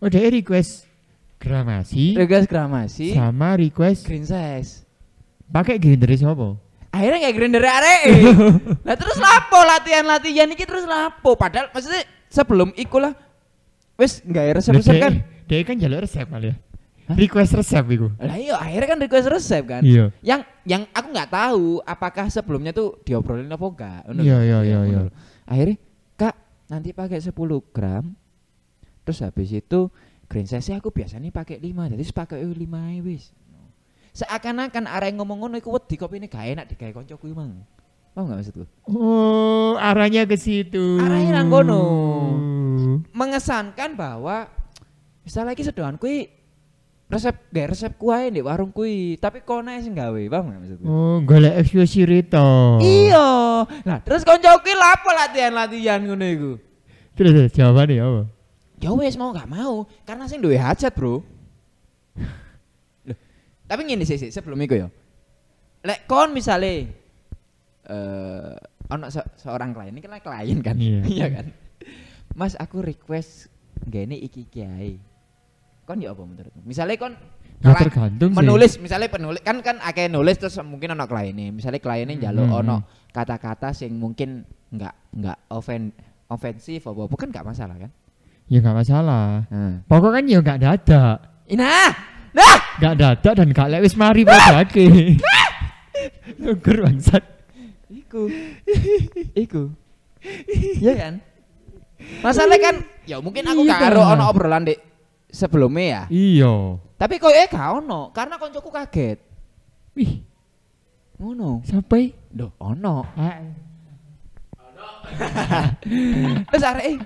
[0.00, 0.88] Oh, dia request
[1.36, 4.82] gramasi regas gramasi sama request green size
[5.52, 6.56] pakai grinder siapa?
[6.90, 8.00] Akhirnya kayak grinder arek
[8.86, 13.14] lah terus lapo latihan latihan iki terus lapo padahal maksudnya sebelum iku lah
[13.94, 15.14] wis nggak resep resep kan
[15.50, 16.56] Dia kan jalur resep kali ya.
[17.10, 18.06] Request resep iku.
[18.16, 20.14] lah iya akhirnya kan request resep kan Iya.
[20.22, 25.00] yang yang aku nggak tahu apakah sebelumnya tuh diobrolin apa enggak Iya, iya, iya, iya.
[25.42, 25.76] akhirnya
[26.14, 26.34] kak
[26.70, 27.34] nanti pakai 10
[27.74, 28.14] gram
[29.02, 29.90] terus habis itu
[30.30, 33.34] green size aku biasanya pakai 5 jadi pakai 5 ae wis
[34.20, 37.64] seakan-akan arek ngomong ngono iku wedi kopi ini gak enak digawe koncoku emang
[38.12, 40.98] paham gak maksudku Oh, arahnya ke situ.
[40.98, 41.82] Arahnya nang kono.
[43.10, 44.48] mengesankan bahwa
[45.22, 46.26] misalnya lagi sedoan kui
[47.06, 51.16] resep gak resep kuai di warung kui tapi kone sing gawe paham gak maksudku Oh,
[51.22, 52.78] golek eksekusi Rito.
[52.78, 53.28] Iya.
[53.82, 56.52] Nah, terus konco ki lapo latihan-latihan ngono iku?
[57.14, 58.22] Terus terus, jawabannya apa?
[58.80, 61.20] Ya wis mau gak mau, karena sing duwe hajat, Bro.
[63.70, 64.88] Tapi ngene sih, sih sebelum iku ya.
[65.80, 66.90] Lek kon misale
[67.86, 68.54] eh
[68.90, 70.74] ono se- seorang klien, ini kan klien kan.
[70.74, 71.00] Iya.
[71.14, 71.46] Iya kan.
[72.32, 73.46] Mas, aku request
[73.80, 74.98] gini iki iki ae.
[75.84, 76.62] Kon ya apa menurutmu?
[76.64, 77.14] Misale kon
[77.60, 78.36] kala- tergantung sih.
[78.36, 82.58] menulis misalnya penulis kan kan akeh nulis terus mungkin ono kliennya misalnya kliennya njaluk Hmm,
[82.58, 83.12] ono hmm.
[83.12, 85.92] kata-kata sing mungkin nggak nggak ofen
[86.26, 87.90] ofensif apa apa kan nggak masalah kan
[88.48, 89.44] Ya nggak masalah.
[89.46, 91.16] nah Pokoknya kan ya nggak dadak.
[91.52, 91.90] nah
[92.32, 92.56] nah!
[92.80, 95.16] Nggak dadak dan gak lewis mari padake.
[96.40, 97.24] Nugur bangsat.
[97.90, 98.26] iku.
[99.34, 99.62] Iku.
[100.80, 101.14] Iya kan?
[102.24, 103.70] Masalah kan ya mungkin aku Iya.
[103.76, 104.78] gak karo ono obrolan dek
[105.28, 106.02] sebelumnya ya.
[106.08, 106.54] Iya.
[106.96, 109.18] tapi kok eh gak ono karena koncoku kaget.
[109.96, 110.22] Wih,
[111.16, 111.60] ngono.
[111.64, 113.04] Sampai Duh, ono.
[116.46, 116.96] Terus arek eh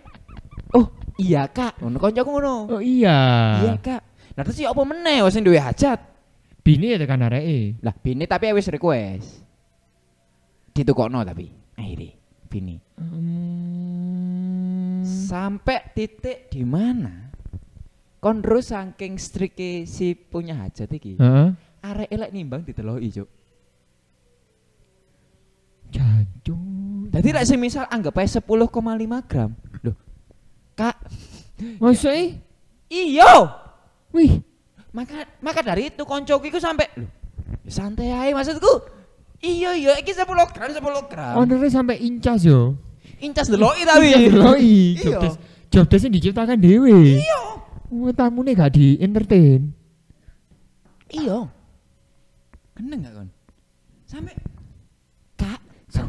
[0.74, 1.80] oh iya kak.
[1.80, 2.54] Ngono koncoku ngono.
[2.70, 3.18] Oh iya.
[3.64, 4.02] Iya kak.
[4.34, 6.00] Nah terus ya apa meneh wis duwe hajat.
[6.64, 7.78] Bini ya tekan areke.
[7.84, 9.44] Lah bini tapi wis request.
[10.74, 11.46] Ditukokno tapi
[11.78, 12.18] akhirnya
[12.50, 12.76] bini.
[12.98, 15.02] Hmm.
[15.04, 17.30] Sampai titik di mana?
[18.18, 21.20] Kondro saking strike si punya hajat iki.
[21.20, 21.48] Heeh.
[21.84, 23.28] Arek elek nimbang diteloki, Cuk.
[25.92, 27.12] Jancuk.
[27.12, 28.40] Dadi lek semisal anggap ae 10,5
[29.28, 29.52] gram.
[29.84, 29.96] Loh.
[30.74, 30.96] Kak,
[31.78, 32.40] Maksudnya?
[32.88, 33.63] iyo.
[34.14, 34.38] Wih,
[34.94, 37.10] Maka maka dari itu koncoku iku sampai Loh,
[37.66, 38.86] santai ae maksudku.
[39.42, 41.34] Iya iya iki 10 gram 10 gram.
[41.34, 42.78] ownernya sampai incas yo.
[43.18, 44.14] Incas deloki tapi.
[44.14, 44.78] Incas deloki.
[44.94, 45.18] Iya.
[45.18, 45.34] Jobdes
[45.74, 47.18] job desk diciptakan dewe.
[47.18, 47.42] Iya.
[47.90, 49.74] Oh, tamune gak di entertain.
[51.10, 51.50] Iya.
[52.78, 53.28] Keneng gak kon?
[54.06, 54.34] Sampai
[55.34, 55.58] Kak.
[55.90, 56.06] Sa.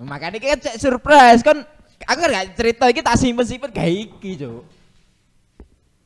[0.10, 1.64] Makanya kita cek surprise kan
[2.06, 4.62] aku gak cerita iki tak simpen-simpen gak iki, Cuk.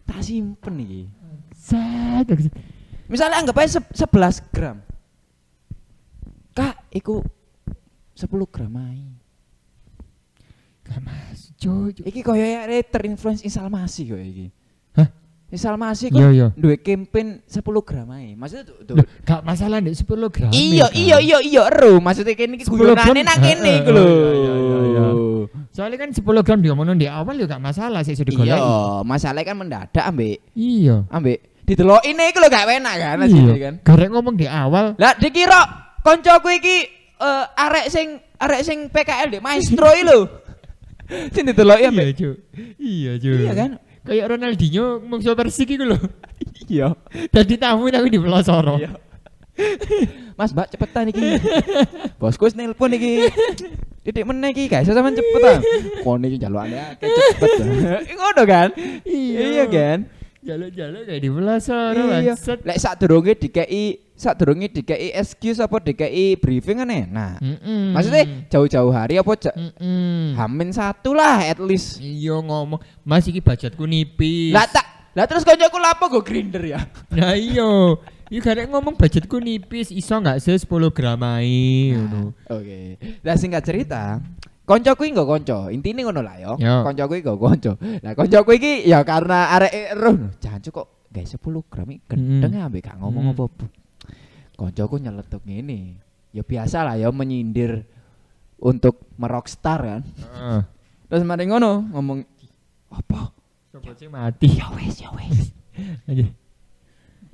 [0.05, 1.03] Tak simpen iki.
[1.57, 2.27] Set.
[3.09, 4.79] Misalnya anggap aja se 11 gram.
[6.55, 7.21] Kak, iku
[8.15, 9.05] 10 gram ae.
[10.85, 12.05] Gak masuk, Cuk.
[12.05, 14.47] Iki koyo ya terinfluence insalmasi koyo iki.
[14.95, 15.09] Hah?
[15.51, 16.47] Insalmasi Iya, kok iya.
[16.59, 18.35] duwe campaign 10 gram ae.
[18.37, 20.51] Maksudnya tuh, tuh gak masalah nek 10 gram.
[20.53, 23.27] Iya ya, iya iya iya ero maksudnya kene iki 10 guyonane gram.
[23.27, 24.05] nang kene iku lho.
[24.05, 24.55] iya, iya,
[24.85, 25.05] iya,
[25.71, 28.59] Soalnya kan 10 gram diomongin di awal ya gak masalah sih sudah Iya,
[29.03, 31.05] masalahnya kan mendadak ambek Iya.
[31.09, 33.25] ambek didelokine iku lho gak enak kan Iya.
[33.25, 33.75] asline kan.
[33.83, 34.95] Garek ngomong di awal.
[34.97, 35.61] Lah dikira
[36.01, 36.77] koncoku iki
[37.17, 40.21] eh, arek sing arek sing PKL dek maestro iki lho.
[41.37, 42.37] Sing dideloki ambek Iya, Cuk.
[42.81, 43.37] Iya, Cuk.
[43.45, 43.71] Iya kan?
[44.05, 45.99] Kayak Ronaldinho mungsu Persik iku lho.
[46.65, 46.97] Iya.
[47.29, 48.81] Dadi tamu tapi di pelosoro.
[48.81, 48.97] Iya.
[50.39, 51.39] Mas Mbak cepetan iki.
[52.19, 53.29] Bosku nelpon iki.
[54.05, 55.65] Titik meneh iki guys, sampean cepetan.
[56.05, 57.51] Kon iki jalukane akeh cepet.
[58.21, 58.69] Ngono kan?
[59.03, 59.99] Iya kan?
[60.45, 62.37] Jaluk-jaluk kayak di pelosoro Iya.
[62.37, 67.41] Lek sak durunge dikei sak durunge dikei excuse apa dikei briefing kan enak.
[67.41, 67.97] Mm-mm.
[67.97, 70.37] Maksudnya jauh-jauh hari apa ja- Mm-mm.
[70.37, 71.97] Hamin satu lah at least.
[71.97, 74.53] Iya ngomong, Mas iki budgetku nipis.
[74.53, 74.85] Lah tak
[75.17, 76.85] lah terus koncoku lapo go grinder ya.
[77.09, 77.97] Nah iya.
[78.35, 82.35] Iya garek ngomong budgetku nipis, iso nggak sih 10 gram ae ngono.
[82.51, 82.99] Oke.
[83.23, 84.19] Lah singkat cerita,
[84.67, 85.71] koncoku iki nggo konco.
[85.71, 86.59] Intine ngono lah yo.
[86.59, 87.79] Koncoku iki nggo konco.
[87.79, 92.91] Lah koncoku iki ya karena arek eruh, jancuk kok guys 10 gram iki gendeng ambek
[92.91, 93.33] gak ngomong Mm.
[93.39, 93.67] apa-apa.
[94.59, 96.03] Koncoku nyeletuk ngene.
[96.35, 97.87] Ya biasa lah ya menyindir
[98.59, 100.03] untuk merockstar kan.
[100.03, 100.61] Heeh.
[101.07, 102.27] Terus mari ngono ngomong
[102.91, 103.31] apa?
[103.71, 104.59] Sopo mati.
[104.59, 105.55] Ya wes ya wes.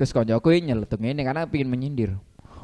[0.01, 2.17] Terus koncoku iki nyeletuk ngene karena pingin menyindir.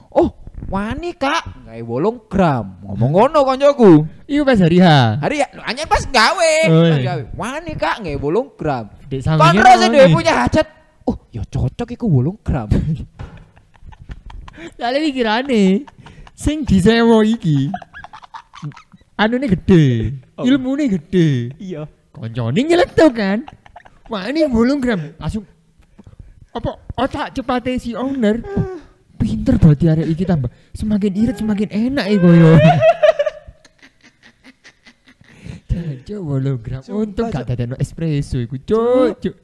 [0.09, 0.33] Oh,
[0.73, 2.81] wani kak, gawe bolong gram.
[2.81, 4.09] Ngomong ngono koncoku.
[4.25, 4.89] Iku pas hari H.
[5.21, 6.53] Hari ya, hanya pas gawe.
[6.65, 7.13] Pas iya.
[7.13, 7.23] gawe.
[7.37, 8.89] Wani kak, gawe bolong gram.
[9.13, 10.17] Dek Kon sampingnya terus ngomong dhewe nih.
[10.17, 10.67] punya hajat.
[11.05, 12.73] Oh, ya cocok iku bolong gram.
[14.81, 15.85] Lale pikirane
[16.33, 17.69] sing disewa iki.
[19.21, 19.85] Anune gede,
[20.41, 20.49] Oh.
[20.49, 21.53] ilmune gede.
[21.61, 21.85] Iya.
[22.17, 23.45] Koncone nyeletuk kan.
[24.09, 25.45] Wah ini bolong gram langsung
[26.57, 28.41] apa otak cepatnya si owner.
[28.43, 28.81] Oh,
[29.17, 30.51] pinter berarti arek iki tambah.
[30.73, 32.51] Semakin irit semakin enak iki koyo.
[35.69, 36.81] Jajo bolong gram.
[36.81, 37.49] Sumpah, Untung gak Cuk.
[37.53, 39.21] dadekno espresso iku, cuk.
[39.21, 39.35] Cuk.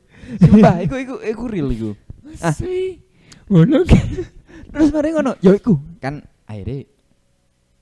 [0.40, 1.90] Sumpah, iku iku iku real iku.
[2.40, 2.54] Ah.
[2.54, 3.00] Sih.
[3.46, 4.08] Bolong gram.
[4.72, 6.88] Terus mari ngono, ya iku kan akhirnya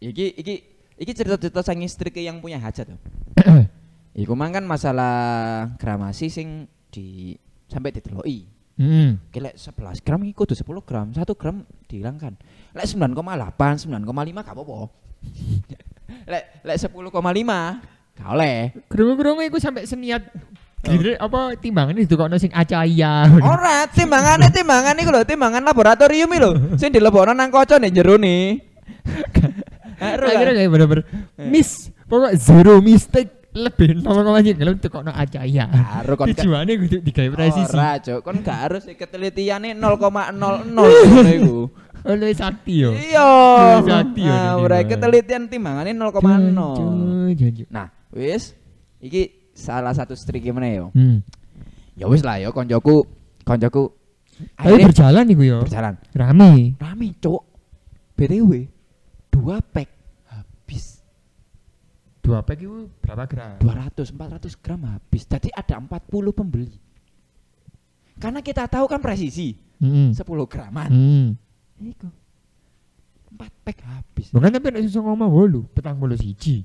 [0.02, 0.54] iki iki
[0.98, 3.00] iki cerita-cerita sang istri ke yang punya hajat tuh.
[4.11, 7.38] Iku mang kan masalah gramasi sing di
[7.70, 8.42] sampai diteloki.
[8.81, 9.21] Hmm.
[9.29, 12.33] Oke, lek 11 gram iki kudu 10 gram, 1 gram dihilangkan.
[12.73, 14.79] Lek 9,8, 9,5 gak apa-apa.
[16.33, 16.97] lek lek 10,5
[18.16, 18.73] gak oleh.
[18.88, 20.33] Krungu-krungu iku sampai seniat
[20.81, 23.29] Gire apa timbangan itu kok sing acaya.
[23.45, 26.81] Ora, timbangane timbangan iku lho, timbangan laboratorium lho.
[26.81, 28.57] Sing dilebokno nang kaca nek jero ne.
[30.01, 31.05] Akhirnya kayak bener-bener
[31.37, 35.64] miss, pokok zero mistake lebih nomor aja kalau untuk kok acaya.
[35.66, 37.74] Karo kon Tujuannya gue digawe presisi.
[37.74, 38.18] Ora, Cuk.
[38.22, 39.80] Kon gak harus ketelitiane 0,00
[40.38, 40.84] ngono
[41.26, 41.58] iku.
[42.06, 42.94] Oleh sakti yo.
[42.96, 43.28] Iya.
[43.84, 46.16] Sakti ya, Nah, ini, ora ketelitian timbangane 0,0.
[46.16, 47.64] Jancu, jancu.
[47.68, 48.54] Nah, wis
[49.02, 50.86] iki salah satu strik gimana yo.
[50.96, 51.20] Hmm.
[51.98, 53.04] Ya wis lah yo koncoku
[53.44, 55.58] Tapi akhirnya berjalan nih gue yo.
[55.60, 55.94] berjalan.
[56.16, 56.78] Rame.
[56.80, 57.42] Rame, Cuk.
[58.16, 58.50] BTW
[59.28, 59.99] dua pack.
[62.20, 63.56] Dua pack itu berapa gram?
[63.59, 65.24] 200 400 gram habis.
[65.24, 65.88] Jadi ada 40
[66.37, 66.76] pembeli.
[68.20, 70.12] Karena kita tahu kan presisi Hmm.
[70.12, 70.90] 10 graman.
[70.92, 71.28] Hmm.
[71.80, 72.09] Iku.
[73.33, 74.28] 4 pack habis.
[74.28, 76.61] Bukan tapi nek iso ngomong bolu, petang bolu siji.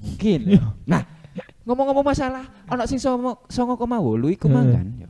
[0.00, 0.56] Mungkin.
[0.56, 0.64] ya.
[0.88, 1.04] nah,
[1.68, 5.08] ngomong-ngomong masalah ono sing songo songo koma wolu iku mangan yo.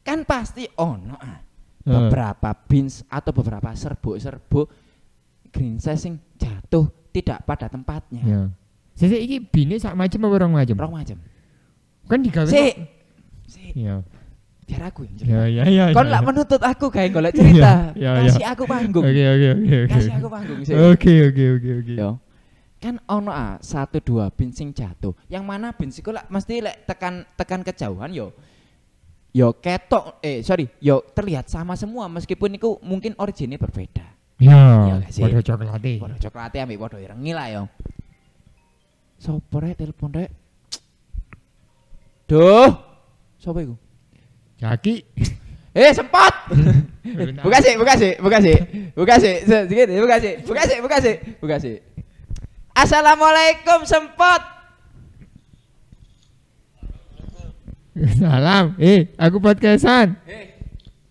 [0.00, 1.44] Kan pasti ono ah.
[1.88, 4.68] Beberapa beans atau beberapa serbuk-serbuk
[5.48, 8.22] green size sing jatuh tidak pada tempatnya.
[8.24, 8.40] Ya.
[8.94, 10.74] Sese iki bine sak macem apa orang macem?
[10.74, 11.16] Rong macam.
[12.08, 12.48] Kan digawe.
[12.48, 12.74] Sik.
[13.48, 14.04] Sik, Iya.
[14.68, 15.44] biar aku yang Ya cerita.
[15.48, 15.84] ya ya.
[15.96, 16.12] Kon ya.
[16.12, 17.96] lah menuntut aku kayak golek cerita.
[17.96, 19.04] Iya, iya, Kasih aku panggung.
[19.06, 19.76] Oke oke oke.
[19.88, 20.58] Kasih aku panggung.
[20.60, 21.94] Oke oke oke oke.
[21.96, 22.10] Yo.
[22.78, 25.16] Kan ono ah satu dua bin sing jatuh.
[25.26, 28.36] Yang mana bin iku lah mesti lek tekan tekan kejauhan yo.
[29.32, 34.04] Yo ketok eh sorry, yo terlihat sama semua meskipun itu mungkin originnya berbeda.
[34.38, 35.92] Iya, Iya padha coklate.
[35.98, 37.62] Padha coklate ambek padha irengi lah yo.
[39.18, 40.30] Sopo rek telepon rek?
[42.30, 42.70] Duh.
[43.38, 43.74] Sopo iku?
[44.58, 44.94] Jaki.
[45.78, 46.50] Eh, sempat.
[47.44, 48.56] buka sih, buka sih, buka sih.
[48.98, 51.76] Buka sih, sedikit, buka sih, buka sih, buka sih, buka sih.
[52.74, 54.42] Assalamualaikum sempat.
[58.18, 58.74] Salam.
[58.82, 60.18] Eh, aku podcastan.
[60.26, 60.58] Hei,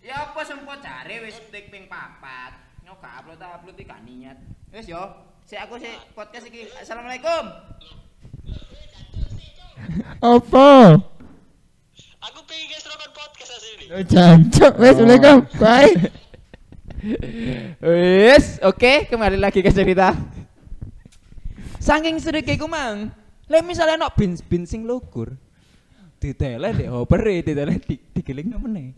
[0.04, 2.56] ya apa sempat cari wis tik ping papat.
[2.84, 4.36] Nyok gak upload upload iki gak niat.
[4.78, 5.02] Wis yo,
[5.42, 6.70] si aku si podcast iki.
[6.78, 7.44] Assalamualaikum.
[10.22, 11.02] Apa?
[12.22, 15.38] Aku pengen guys rokok podcast asli Oh, Jancuk, wes Assalamualaikum.
[15.58, 15.98] Bye.
[17.82, 20.13] Wis, oke, kembali lagi ke cerita.
[21.82, 23.10] Saking sedeke ku mang.
[23.50, 25.34] Lek misale ono bin bin sing lugur.
[26.22, 28.94] Ditele ndek hopere, ditele di digeling meneh.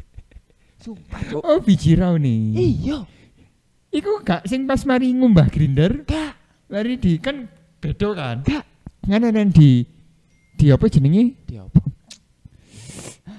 [0.80, 1.44] Sumpah, Cuk.
[1.44, 2.56] Oh, biji nih.
[2.56, 3.04] Iya,
[3.96, 6.36] Iku gak sing pas mari ngumbah grinder, gak,
[6.68, 7.48] mari di kan
[7.80, 8.44] bedo kan.
[8.44, 8.64] gak.
[9.08, 9.88] Nganen di
[10.52, 11.32] di apa jenenge?
[11.48, 11.80] Di apa?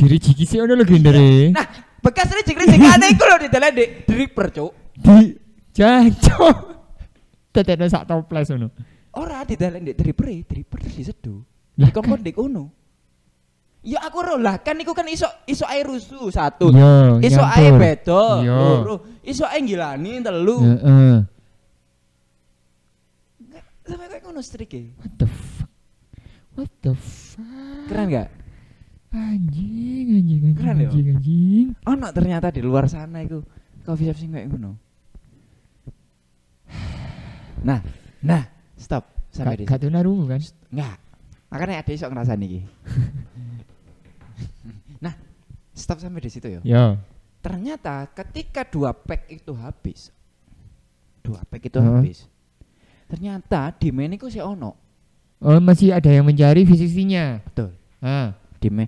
[0.02, 1.54] Diri jiki sih ono lho grindere.
[1.54, 1.66] Nah,
[2.02, 4.72] bekas rejek-rejek ane iku lho ditele ndek dripper, Cuk.
[4.98, 5.38] Di
[5.78, 6.58] jancuk.
[7.54, 8.74] Tetekno sak toples ngono.
[9.14, 11.38] Ora ditele ndek dripper, dripper terus diseduh.
[11.78, 12.74] Lah, Dikon ndek kono.
[13.88, 16.76] Ya aku ro lah kan iku kan iso iso air rusuh satu.
[16.76, 17.56] Iya, Iso nyampur.
[17.56, 18.56] ae beda, Iya.
[18.60, 18.96] loro.
[19.24, 20.60] Iso ae ngilani telu.
[20.60, 21.16] Heeh.
[23.88, 24.92] Sampai kayak ngono strike.
[25.00, 25.72] What the fuck?
[26.60, 27.88] What the fuck?
[27.88, 28.28] Keren gak?
[29.16, 30.88] Anjing, anjing, anjing, Keren ya?
[30.92, 31.68] anjing, anjing.
[31.88, 33.40] Ono ternyata di luar sana iku
[33.88, 34.76] coffee shop sing kayak ngono.
[37.64, 37.80] Nah,
[38.20, 38.44] nah,
[38.76, 40.44] stop sampai di Gak gak tunarungu kan?
[40.76, 41.00] Enggak.
[41.48, 42.62] Makanya ada iso ngerasani iki.
[45.78, 46.60] stop sampai di situ ya.
[46.66, 46.86] Ya.
[47.46, 50.10] Ternyata ketika dua pack itu habis,
[51.22, 51.88] dua pack itu Heeh.
[51.88, 52.26] habis.
[53.08, 54.76] Ternyata di menu iku sih ono.
[55.38, 57.46] Oh, masih ada yang mencari fisiknya.
[57.46, 57.78] Betul.
[57.98, 58.34] Ah.
[58.58, 58.86] di me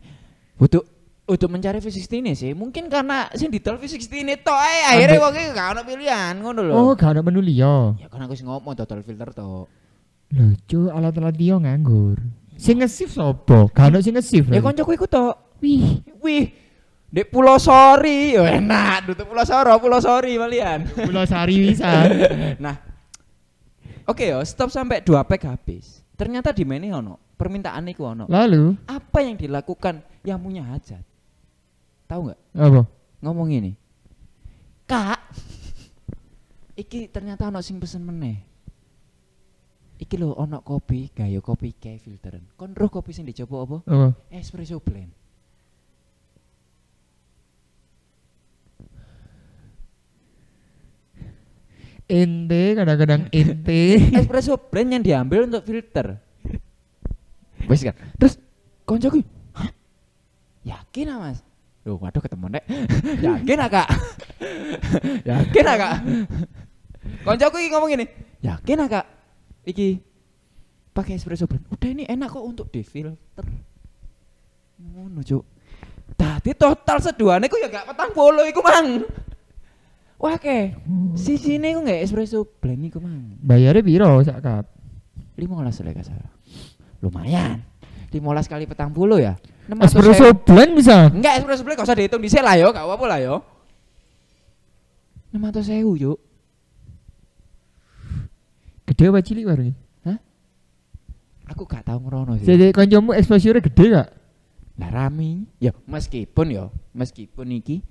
[0.57, 0.85] untuk
[1.29, 5.33] untuk mencari V16 ini sih mungkin karena sing didol V16 ini tok ae akhirnya wong
[5.37, 6.73] iki gak ono pilihan ngono lho.
[6.73, 7.93] Oh, gak ada menu liya.
[8.01, 9.69] Ya kan aku sing ngomong dodol filter tok.
[10.33, 12.17] Lho, cu, alat-alat liya nganggur.
[12.57, 13.69] Sing nge-shift sapa?
[13.69, 14.49] Gak ono sing nge-shift.
[14.49, 14.65] Ya lho.
[14.65, 15.61] koncoku iku tok.
[15.61, 16.49] Wih, Wih,
[17.09, 20.85] Dek Pulau Sori, yo enak, duduk Pulau Soro, Pulau Sori malian.
[20.85, 22.05] Pulau Sari bisa.
[22.63, 22.77] nah,
[24.05, 26.05] oke yo, stop sampai dua pack habis.
[26.13, 28.29] Ternyata di menu ono, permintaan iku ono.
[28.29, 31.01] Lalu Apa yang dilakukan yang punya hajat?
[32.05, 32.39] Tahu nggak?
[32.57, 32.81] apa?
[33.19, 33.75] ngomong ini
[34.87, 35.19] kak
[36.73, 38.39] iki ternyata ono sing pesen meneh
[39.99, 44.07] iki lho ono kopi gaya kopi kayak filteran kon roh kopi sing dicoba apa Apa?
[44.31, 45.11] espresso blend
[52.09, 54.01] Ente kadang-kadang ente.
[54.17, 56.17] espresso blend yang diambil untuk filter.
[57.69, 58.41] Wes kan terus
[58.89, 59.21] koncoku?
[60.65, 61.45] Yakin ah mas?
[61.85, 62.65] Loh, waduh ketemu nek.
[63.29, 63.87] Yakin ah kak?
[65.21, 65.93] Yakin ah kak?
[67.21, 68.05] Koncoku iki ngomong ini
[68.41, 69.05] yakin ah kak?
[69.69, 70.01] Iki
[70.97, 73.45] pakai espresso blend udah ini enak kok untuk di filter
[74.79, 75.43] ngono cuk.
[76.17, 79.05] Tadi total seduane ku ya gak petang polo iku mang
[80.19, 80.75] wah ke
[81.15, 84.65] si sini ku nggak espresso blend iku mang Bayarnya piro sak cup?
[85.39, 85.47] 15
[85.87, 86.31] lah salah.
[86.99, 87.63] Lumayan.
[88.11, 89.39] 15 kali petang puluh ya.
[89.71, 91.07] 600 Espresso blend bisa.
[91.07, 93.35] Enggak espresso blend gak usah dihitung di lah yo, gak apa-apa lah yo.
[95.31, 96.19] 600 sewu yuk.
[98.89, 99.63] Gede apa cilik baru
[101.49, 102.45] Aku gak tahu ngerono sih.
[102.45, 104.09] Jadi kancamu exposure gede gak?
[104.77, 105.49] Lah rame.
[105.57, 107.81] Ya meskipun yo, meskipun iki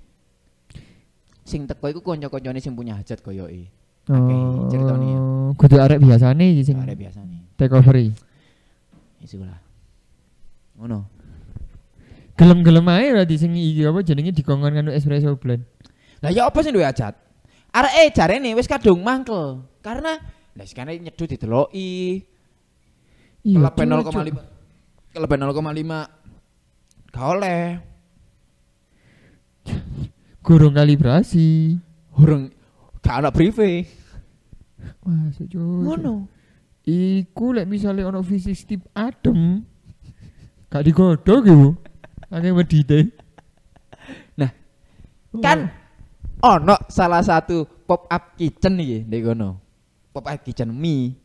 [1.49, 3.73] sing teko iku kanca-kancane sing punya hajat koyoke.
[4.09, 4.33] Oke,
[4.73, 5.17] ya.
[5.17, 7.45] Oh, kudu arek biasane iki sing ada biasanya.
[7.57, 8.13] take over iki.
[9.25, 9.57] Isu lah.
[10.77, 11.09] Ngono.
[12.37, 15.65] Gelem-gelem ae berarti sing iki apa jenenge dikongkon karo espresso blend.
[16.21, 17.17] Lah ya apa sih duwe hajat?
[17.69, 19.65] Arek eh jarene wis kadung mangkel.
[19.81, 20.17] Karena
[20.55, 22.23] lah sekarang nyedut dideloki.
[23.45, 25.15] Iya, Kelepen cuk, 0,5.
[25.15, 27.13] Kelepen 0,5.
[27.13, 27.88] Gak oleh.
[30.39, 31.75] Gurung kalibrasi.
[32.15, 32.51] Hurung
[33.03, 33.83] gak ana briefing.
[35.03, 35.59] Masuk cuk.
[35.59, 36.13] Ngono.
[36.87, 39.61] Iku lek misale ono fisik tip adem.
[40.71, 41.69] Gak digodhog iku.
[42.29, 42.99] Akeh medite.
[44.37, 44.51] Nah,
[45.41, 45.69] Kan
[46.39, 49.59] ono salah satu pop up kitchen iki ndek kono.
[50.13, 51.17] Pop up kitchen mie.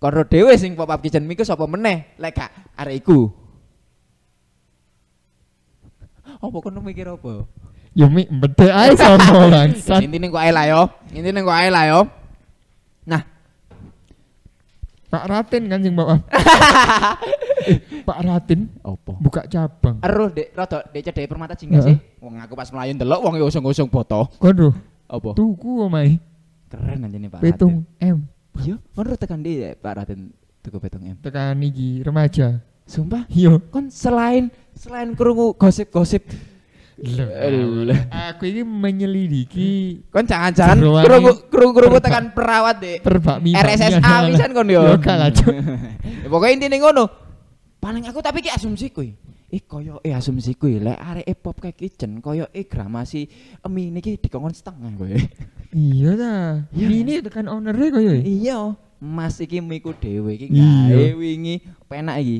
[0.00, 3.30] Kono dhewe sing pop up kitchen mie ku sapa meneh lek gak arek iku.
[6.40, 7.44] Apa kono mikir apa?
[8.00, 10.00] Yo mik bedek ae sono bangsat.
[10.00, 10.82] Intine kok ae lah yo.
[11.12, 12.00] Intine kok ae lah yo.
[13.04, 13.20] Nah,
[15.12, 16.16] Pak Raten kan sing bawa.
[17.68, 17.76] Eh,
[18.08, 19.20] Pak Raten opo?
[19.20, 20.00] buka cabang.
[20.00, 22.00] Eruh dek rada dek cedek permata jingga sih.
[22.24, 24.32] Wong aku pas melayu ndelok wong usung-usung foto.
[24.40, 24.72] Kono
[25.10, 25.34] Apa?
[25.36, 26.16] tuku omae
[26.70, 28.64] Keren anjene Pak petung M Raden.
[28.64, 30.32] Iya, ngono tekan di Pak Raden
[30.64, 31.20] tuku petung M.
[31.20, 32.64] tekan iki remaja.
[32.88, 33.62] Sumpah, Yo.
[33.70, 36.26] kon selain selain krungu gosip-gosip.
[38.30, 39.70] Aku ini menyelidiki
[40.08, 41.48] kon jangan-jangan perbak-
[42.02, 44.82] tekan perawat perbakmi RSSA pisan kon yo.
[46.20, 47.08] Ya pokoknya intine ngono.
[47.76, 49.16] Paling aku tapi ki asumsi kuwi.
[49.48, 53.26] Eh koyo eh asumsi kuwi lek areke pop kayak kitchen koyo eh gramasi
[53.60, 55.10] emi niki dikongkon setengah kowe.
[55.70, 56.34] Iya ta.
[56.70, 56.86] Iya.
[56.86, 58.22] Ini tekan ownernya koyo ya.
[58.22, 58.58] Iya,
[59.00, 60.92] Mas iki miku dhewe iki Iya.
[60.92, 61.54] gawe wingi
[61.86, 62.38] penak iki.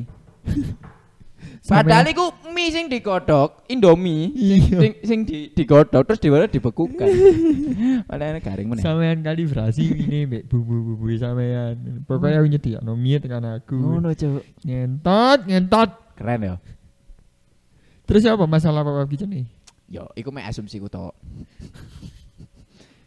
[1.61, 4.77] Padahal iku mie sing digodhog, Indomie sing Iya.
[4.81, 7.05] sing, sing di, digodhog terus diwara dibekukan.
[8.09, 8.81] Padahal garing meneh.
[8.81, 12.01] Sampean kalibrasi ini mbek bumbu-bumbu sampean.
[12.03, 13.77] Pokoknya aku nyediakno mie tekan aku.
[13.77, 14.41] Ngono, Cuk.
[14.65, 15.89] Ngentot, ngentot.
[16.17, 16.55] Keren ya.
[18.09, 19.45] Terus apa masalah apa kitchen nih?
[19.85, 21.13] Yo, iku mek asumsiku tok.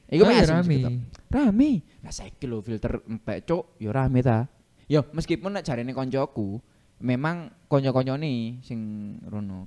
[0.06, 0.78] iku Oh, mek ya asumsiku rame.
[0.78, 0.94] tok.
[1.34, 1.70] Rame.
[2.06, 3.74] Lah saiki lho filter empek, Cuk.
[3.82, 4.46] Yo rame ta.
[4.86, 6.62] Yo, meskipun nek jarene koncoku,
[7.00, 8.80] memang konco-koncone sing
[9.26, 9.66] rono.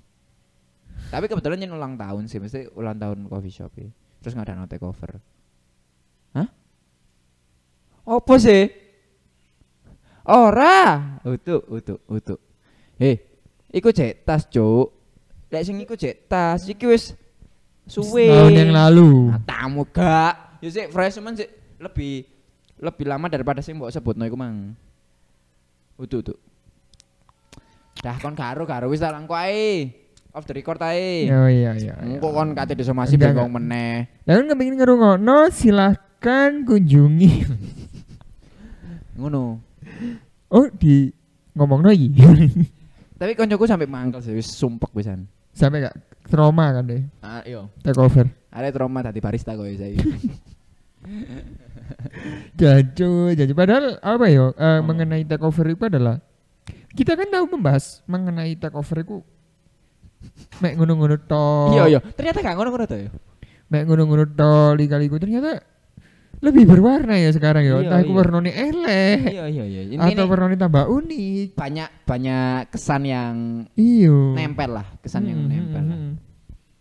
[1.11, 3.87] Tapi kebetulan nyen ulang tahun sih, mesti ulang tahun coffee shop e.
[4.21, 5.21] Terus ngadano take over.
[6.33, 6.47] Hah?
[8.07, 8.71] Apa sih?
[10.27, 12.39] Ora, utuk, utuk, utuk.
[12.99, 13.15] Heh,
[13.71, 14.91] iku jek tas, Cuk.
[15.47, 17.15] Lek sing iku jek tas, iki wis
[17.87, 18.27] suwe.
[18.27, 19.31] Tahun yang lalu.
[19.31, 20.59] Nah, tamu gak.
[20.59, 21.47] Ya sik freshman sik
[21.79, 22.25] lebih
[22.81, 24.75] lebih lama daripada sing mbok sebutno iku mang.
[25.95, 26.37] Utuk, utuk.
[28.07, 29.91] Dah kon karo karo wis tak langko ae.
[30.31, 31.27] Off the record ae.
[31.27, 31.99] Oh iya iya.
[31.99, 32.07] iya.
[32.07, 34.07] Engko kon kate disomasi bengong meneh.
[34.23, 37.43] Lah kan kepengin ngerungokno silahkan kunjungi.
[39.19, 39.59] Ngono.
[40.47, 41.11] oh di
[41.51, 42.15] ngomongno iki.
[43.19, 45.27] Tapi koncoku sampai mangkel sih wis sumpek pisan.
[45.51, 45.99] Sampai gak
[46.31, 47.03] trauma kan deh.
[47.19, 47.67] Ah, iya.
[47.83, 48.29] Take over.
[48.53, 49.99] Ada trauma tadi barista kok ya saya.
[52.57, 53.53] Jajo, jajo.
[53.57, 54.53] Padahal apa ya?
[54.53, 54.79] eh, Oh.
[54.85, 56.21] mengenai take over itu adalah
[56.91, 59.17] kita kan tahu membahas mengenai take over itu
[60.59, 61.47] mek ngono-ngono to.
[61.73, 61.99] Iya iya.
[62.01, 63.09] Ternyata gak ngono-ngono to ya.
[63.67, 65.61] Mek ngono-ngono to lika-liku ternyata
[66.37, 67.73] lebih berwarna ya sekarang ya.
[67.73, 68.17] Iya, Entah itu iya.
[68.17, 69.81] warnane eleh Iya iya iya.
[69.89, 71.47] Ini, atau warnane tambah unik.
[71.53, 73.35] banyak banyak kesan yang
[73.73, 74.17] Iya.
[74.33, 75.81] nempel lah, kesan yang Hmm, nempel.
[75.81, 75.97] hmm, lah.
[75.97, 76.13] hmm.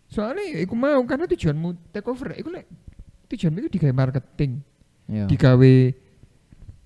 [0.07, 2.65] Soalnya ya, iku mau karena tujuanmu take over, iku lek
[3.27, 4.61] tujuanmu itu digawe marketing,
[5.09, 5.25] Iya.
[5.25, 5.73] digawe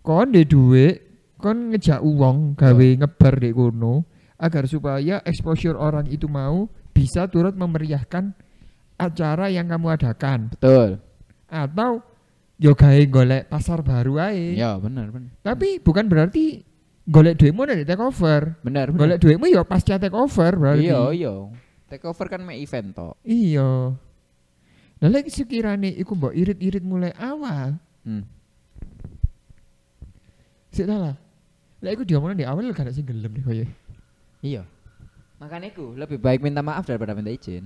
[0.01, 1.10] kon de duit,
[1.41, 4.05] kon ngejak uang gawe ngebar di kono
[4.37, 8.31] agar supaya exposure orang itu mau bisa turut memeriahkan
[8.95, 11.01] acara yang kamu adakan Betul.
[11.49, 12.05] atau
[12.61, 14.53] yo gawe golek pasar baru ae.
[14.53, 15.33] Iya, benar benar.
[15.41, 16.61] Tapi bukan berarti
[17.09, 18.61] golek duitmu dari take over.
[18.61, 19.01] Benar benar.
[19.01, 20.85] Golek duitmu yo pasca take over berarti.
[20.85, 21.33] Iya iya.
[21.89, 23.17] Take over kan mek event tok.
[23.25, 23.97] Iya.
[25.01, 28.21] Lah lek sekirane iku mbok irit-irit mulai awal, Hmm.
[30.69, 31.17] sik ta
[31.81, 31.91] lah.
[31.91, 33.65] Iku diomongno di awal gak ada sing gelem deh koyo.
[34.41, 34.63] Iya.
[35.37, 37.65] Makanya iku lebih baik minta maaf daripada minta izin.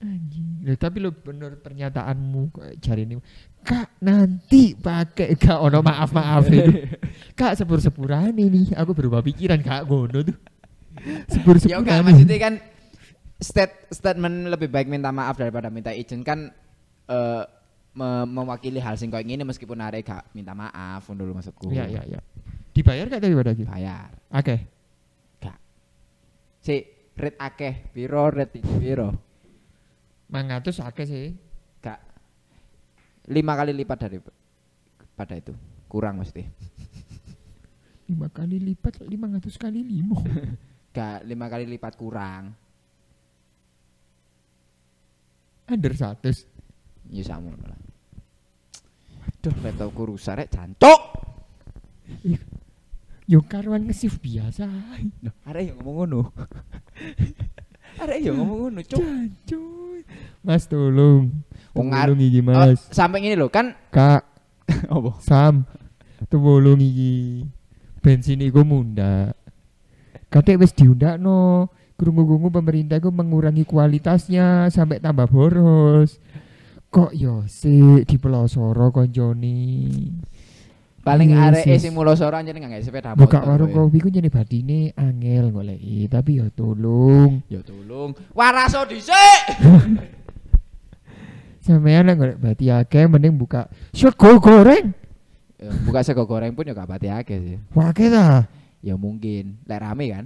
[0.00, 0.64] Anjing.
[0.64, 3.20] Lah tapi lo bener pernyataanmu jari ini.
[3.60, 6.72] Kak nanti pakai gak ono maaf-maaf itu.
[7.40, 10.32] Kak sepur-sepurane nih, aku berubah pikiran kak ngono tuh.
[10.32, 12.00] Ya enggak Sepur-sepurane.
[12.04, 12.54] maksudnya kan
[13.40, 16.48] state statement lebih baik minta maaf daripada minta izin kan
[17.08, 17.42] eh
[17.92, 21.68] me- mewakili hal sing koyo ngene meskipun arek gak minta maaf lho maksudku.
[21.68, 22.20] Iya iya iya.
[22.70, 23.52] Dibayar gak tapi pada?
[23.54, 24.10] Bayar.
[24.30, 24.56] Oke.
[26.60, 26.76] Si
[27.16, 29.10] rate akeh piro rate iki piro?
[30.28, 31.26] Mangatus akeh sih.
[31.80, 31.98] Gak
[33.30, 34.18] lima kali lipat dari
[35.14, 35.52] pada itu
[35.90, 36.42] kurang mesti
[38.10, 40.18] lima kali lipat 500 kali lima
[40.96, 42.50] gak lima kali lipat kurang
[45.70, 47.78] under 100 ya sama lah
[49.38, 51.00] aduh laptopku rusak rek jancuk
[53.30, 54.66] yo karuan ngesif biasa.
[55.22, 56.20] Loh, arek yang ngomong ngono.
[58.02, 58.98] Arek yang ngomong ngono cuk.
[58.98, 59.98] Jancoy.
[60.42, 61.30] Mas tolong.
[61.70, 62.90] Tolong iki Oh, mas.
[62.90, 64.26] sampai ini loh kan kak.
[64.90, 65.10] Apa?
[65.22, 65.62] Sam
[66.26, 67.46] tolong iki.
[68.00, 69.36] Bensin iku munda
[70.30, 71.70] Kadek wis diundakno.
[72.00, 76.16] Krungu-krungu pemerintah iku mengurangi kualitasnya sampai tambah boros.
[76.88, 80.08] Kok yo sik di pelosoro konjoni
[81.00, 81.80] paling Yes, arek yes.
[81.80, 83.88] sing mulo soro anjir nggak sepeda buka motor warung kowe.
[83.88, 89.42] kopi ku jadi batine angel goleki tapi yo tolong ya tolong waraso dhisik
[91.60, 94.96] Sampeyan nek golek bati akeh mending buka sego goreng.
[95.60, 97.56] Eh, buka sego goreng pun ya gak pati akeh sih.
[97.76, 98.48] Wake ta.
[98.80, 99.60] Ya mungkin.
[99.68, 100.24] Lek rame kan.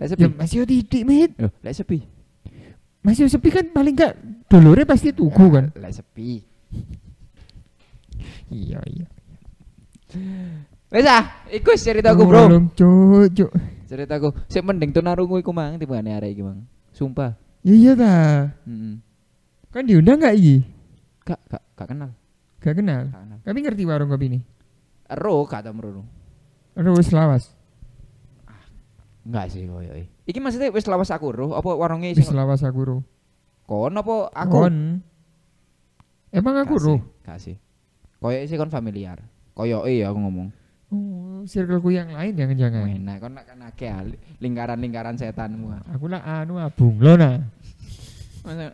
[0.00, 0.24] Lek sepi.
[0.24, 1.36] Ya masih titik, Mit.
[1.36, 2.08] Loh, lek sepi.
[3.04, 4.16] Masih sepi kan paling gak
[4.48, 5.76] dolore pasti tuku kan.
[5.76, 6.40] Lek sepi.
[8.48, 9.06] Iya, iya.
[10.90, 12.70] Wes ah, iku wis ceritaku, Bro.
[12.74, 13.50] Cuk.
[13.86, 14.34] Ceritaku.
[14.50, 16.66] Sik mending tunarungu iku mang timbangane arek iki, Mang.
[16.90, 17.38] Sumpah.
[17.62, 18.14] Ya iya ta.
[18.66, 18.94] Heeh.
[19.70, 20.66] Kan diundang gak iki?
[21.22, 22.10] Gak, gak, gak kenal.
[22.58, 23.02] Gak kenal.
[23.06, 23.38] Gak kenal.
[23.46, 24.40] Tapi ngerti warung kopi ini.
[25.06, 26.02] Ero gak tau merono.
[26.74, 27.54] Aduh wis lawas.
[29.22, 30.06] Enggak sih koyo iki.
[30.34, 32.98] Iki maksudnya wis lawas aku ro apa warunge Wis lawas aku ro.
[33.68, 34.54] kon apa aku?
[34.66, 34.76] Kon.
[36.34, 36.94] Emang aku ro.
[36.98, 37.56] sih, Gak sih.
[38.18, 39.22] Koyo sih kon familiar.
[39.60, 40.48] Koyo ya aku ngomong.
[40.90, 42.88] Oh, circleku yang lain jangan-jangan.
[42.88, 45.68] Enak kon nak kan akeh ah, li- lingkaran-lingkaran setanmu.
[45.70, 45.84] ah.
[45.92, 47.44] Aku lah anu abung lo nah.
[48.40, 48.72] Masa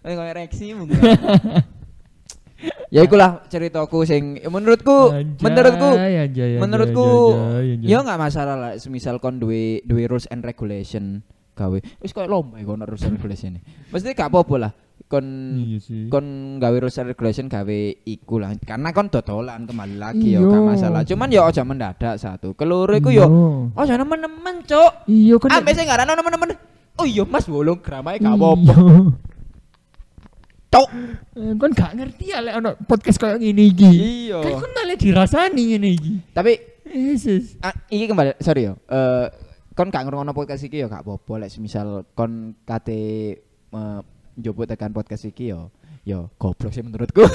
[0.00, 0.94] koyo reaksi mungkin.
[2.94, 7.86] ya ikulah ceritaku sing ya menurutku Anjay, menurutku anjay, anjay, menurutku anjay, anjay.
[7.86, 11.22] ya nggak masalah lah semisal kon duwe duwe rules and regulation
[11.54, 13.62] gawe wis koyo lomba iku rules and regulation
[13.94, 14.72] mesti gak apa-apa lah
[15.08, 15.24] kon
[15.56, 16.06] Iya sih.
[16.06, 16.24] kon
[16.56, 20.46] gawe rules and regulation gawe iku lah karena kon dodolan kembali lagi ya Iya.
[20.46, 23.28] gak masalah cuman ya aja mendadak satu keloro iku yo Iya.
[23.74, 25.48] aja nemen-nemen cuk Iya kan.
[25.54, 26.48] ambek sing ngaran nemen-nemen
[26.94, 28.36] oh iya mas bolong gramae gak Iya.
[28.36, 28.74] apa-apa
[30.68, 30.88] cuk
[31.32, 33.88] Eh, Kon gak ngerti ya lek ono podcast kayak ngene iki.
[33.88, 36.12] iya Kan kon malah dirasani ngene iki.
[36.30, 36.52] tapi
[36.84, 37.56] Yesus.
[37.58, 39.26] ah, iki kembali sorry yo eh
[39.72, 43.00] kon gak ngrungokno podcast iki ya gak apa-apa lek semisal kon kate
[43.70, 44.00] eh,
[44.38, 45.68] njupuk tekan podcast iki yo
[46.02, 47.26] yo goblok sih menurutku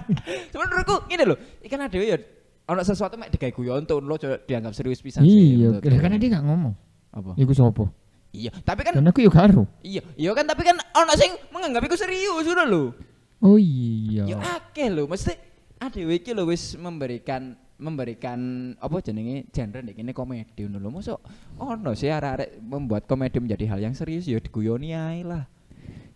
[0.54, 2.16] menurutku ini loh ikan ada ya
[2.64, 6.30] ono sesuatu mek digawe guyon tuh lo coba dianggap serius pisan sih Iya, karena dia
[6.32, 6.74] gak ngomong.
[7.10, 7.90] apa Iku sopo?
[8.30, 9.68] iya tapi kan Dan aku yo karo.
[9.82, 12.94] iya iya kan tapi kan ono sing menganggap iku serius udah lo
[13.42, 14.24] Oh iya.
[14.24, 15.34] ya akeh lho mesti
[15.76, 18.38] adewe iki lho wis memberikan memberikan
[18.78, 21.18] apa jenenge genre nek ini komedi ngono lho mosok
[21.58, 25.42] ono sih arek-arek membuat komedi menjadi hal yang serius ya diguyoni ae lah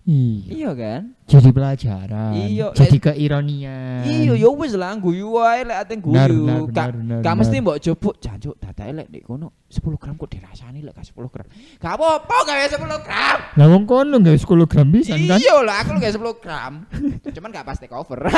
[0.06, 0.46] Iya.
[0.54, 2.30] iya kan Jadi pelajaran.
[2.32, 4.06] Iya, Jadi keironian.
[4.06, 8.14] iya ya wis lah guyu wae lek ate Benar, guyu benar, gak mesti mbok jupuk
[8.16, 11.46] jancuk dadake lek nek kono 10 gram kok dirasani lek gak 10 gram
[11.76, 15.42] gak apa-apa gawe 10 gram Lah wong kono gak 10 gram bisa kan?
[15.42, 16.72] iya lah aku gawe 10 gram
[17.34, 18.22] cuman gak pas take over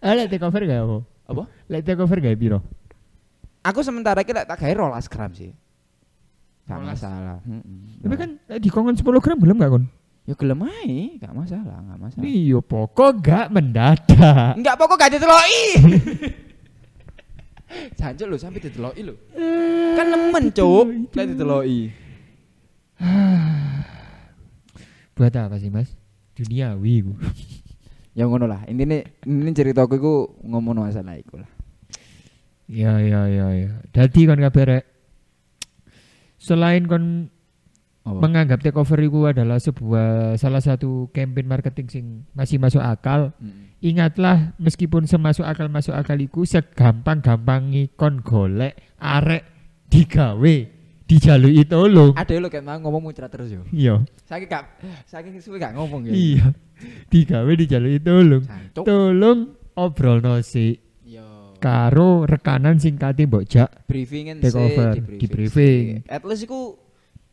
[0.00, 0.98] Ah, lek take over gak apa?
[1.24, 2.60] apa Lek take over gak piro?
[3.64, 5.56] aku sementara iki lek tak gawe 12 gram sih
[6.64, 6.88] gak 12.
[6.88, 8.00] masalah Mm-mm.
[8.00, 9.84] Tapi kan lek dikongkon 10 gram belum gak kon?
[10.24, 14.56] ya gelem ae gak masalah gak masalah Iya, pokok gak mendadak.
[14.56, 15.64] enggak pokok gak diteloki
[17.98, 19.14] Jancuk lho sampai diteloki lho
[19.92, 21.92] kan nemen cuk lek diteloki
[25.14, 25.94] Buat apa sih, Mas?
[26.34, 27.14] Duniawi ku.
[28.18, 31.50] ya ngono lah intinya ini ceritaku iku ngomong masalah iku lah
[32.64, 33.70] Ya ya ya ya.
[33.92, 34.80] Dadi kon kabar.
[36.44, 37.32] Selain kon
[38.04, 38.20] Apa?
[38.20, 42.04] menganggap takeover itu adalah sebuah salah satu campaign marketing sing
[42.36, 43.72] masih masuk akal, Mm.
[43.80, 49.48] ingatlah meskipun semasuk akal masuk akal iku segampang-gampang kon golek arek
[49.88, 50.56] digawe
[51.04, 52.12] dijalui tolong.
[52.12, 54.64] ada lo kayak mau ngomong muncrat terus yo Iya, saking gak
[55.08, 56.46] saking suwe gak ngomong ya iya.
[57.08, 58.44] Digawe dijalui tolong.
[58.76, 59.38] Tolong
[59.80, 60.76] obrol yo
[61.64, 63.72] karo rekanan sing kate mbok jak.
[63.88, 66.04] briefingan Take over, di briefing.
[66.04, 66.76] at least iku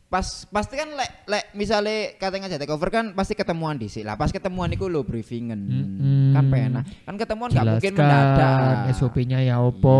[0.08, 4.12] pas pasti kan lek lek misale katanya ngajak take over kan pasti ketemuan di lah
[4.12, 6.36] pas ketemuan iku lo briefingan Mm-mm.
[6.36, 9.96] kan penak kan ketemuan gak mungkin mendadak SOP-nya ya opo,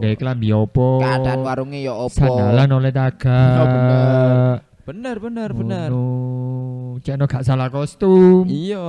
[0.00, 3.40] gawe klambi opo, keadaan warungnya ya opo sandalan oleh taga.
[3.60, 4.32] Oh, bener.
[4.88, 6.96] bener bener bener Ngono.
[7.04, 8.48] Cekno gak salah kostum.
[8.48, 8.80] iya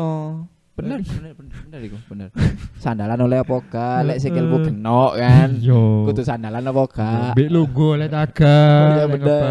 [0.78, 2.30] bener bener bener bener iku bener
[2.84, 5.82] sandalan oleh apa gak lek sikilmu genok kan Iya.
[6.06, 8.58] kudu sandalan apa gak Mbek logo oleh taga.
[8.94, 9.42] Iya, lek bener.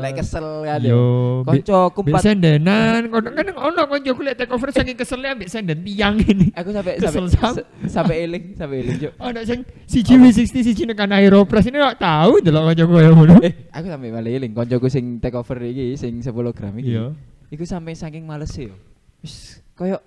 [0.00, 1.04] lek kesel kan Yo, yo
[1.44, 5.78] koncoku mbek pat sendenan, kono kan ono koncoku lek take over saking keselnya ambek senden
[5.80, 6.48] tiang ini.
[6.50, 7.52] aku sampai Kesel sampai sam.
[7.54, 9.12] sa- sampai eling sampai eling Cuk.
[9.20, 13.36] Ono sing siji W60 siji nekan Aeropress ini gak tahu delok koncoku koyo ngono.
[13.38, 17.12] eh aku sampai malah eling koncoku sing take over iki sing 10 gram iki Iya.
[17.50, 18.72] iku sampai saking males yo
[19.20, 20.00] wis koyo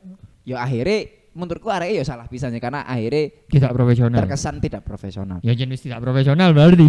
[0.47, 4.17] yo akhirnya menurutku arek yo salah pisahnya karena akhirnya Tidak profesional.
[4.23, 6.87] terkesan tidak profesional Ya jenis tidak profesional berarti.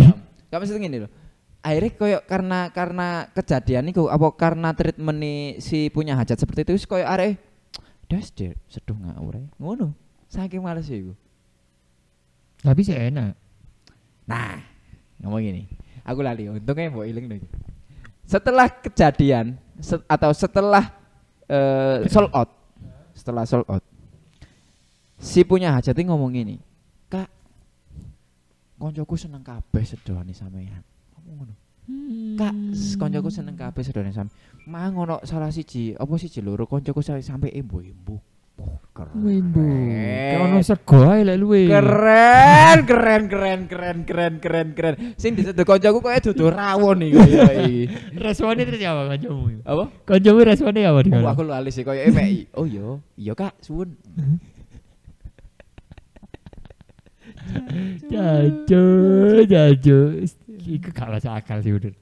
[0.49, 1.11] Gak mesti ngene loh.
[1.59, 6.79] Akhirnya koyo karena karena kejadian itu apa karena treatment nih si punya hajat seperti itu
[6.79, 7.35] wis koyo arek
[8.07, 9.47] das der seduh ngawur ae.
[9.59, 9.93] Ngono.
[10.31, 11.13] Saking males iku.
[12.59, 13.37] Tapi sih enak.
[14.25, 14.61] Nah,
[15.21, 15.63] ngomong gini.
[16.05, 17.41] Aku lali, untungnya mbok iling nih.
[18.25, 20.89] Setelah kejadian se- atau setelah
[21.45, 22.49] eh, sold out,
[23.19, 23.83] setelah sold out.
[25.19, 26.57] Si punya hajat ini ngomong ini
[27.11, 27.27] kak
[28.79, 30.87] koncoku seneng kabeh sedone sampean.
[31.19, 31.55] Ngomong ngono.
[32.39, 32.55] Kak
[33.03, 34.39] koncoku seneng kabeh sedone sampean.
[34.71, 38.38] Mah ngono salah siji apa siji loro koncoku sampe sampe embo-embo
[38.91, 39.15] keren.
[39.23, 39.63] Wimbo.
[39.63, 41.61] Kayak ono sego ae lek luwe.
[41.67, 47.63] keren keren keren keren keren keren keren sing disedot koncoku kok dudu rawon iki kaya
[47.63, 47.79] iki
[48.13, 48.43] terus
[48.77, 49.63] ya apa kancamu?
[49.63, 53.33] apa Kancamu respone ya apa di Oh, aku lali sih kaya emek oh iya iya
[53.33, 53.95] kak suwun
[58.09, 58.85] Jajo,
[59.45, 59.99] jajo.
[60.61, 61.93] Iku gak masuk akal sih udah.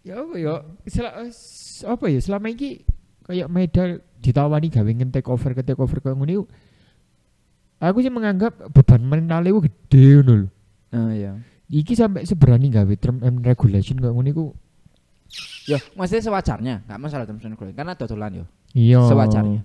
[0.00, 0.54] Ya apa ya?
[0.86, 2.82] Sel- s- apa ya selama ini
[3.22, 3.90] kayak medal
[4.24, 6.44] ditawani gawe nge-take over ke take over ngono iku,
[7.76, 10.48] Aku sih menganggap beban mental itu gede ngono lho.
[10.94, 11.32] oh iya
[11.68, 14.44] Iki sampai seberani gawe term and regulation kayak ngono iku.
[15.64, 18.44] ya maksudnya sewajarnya nggak masalah teman teman karena dodolan yo
[18.74, 19.00] Iya.
[19.06, 19.60] Sewajarnya.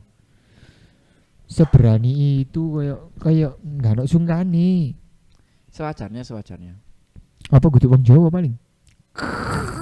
[1.50, 2.12] Seberani
[2.46, 4.94] itu kayak kayak nggak ono sungkane.
[5.70, 6.74] sewajarnya sewajarnya
[7.50, 8.54] Apa kudu wong Jawa paling?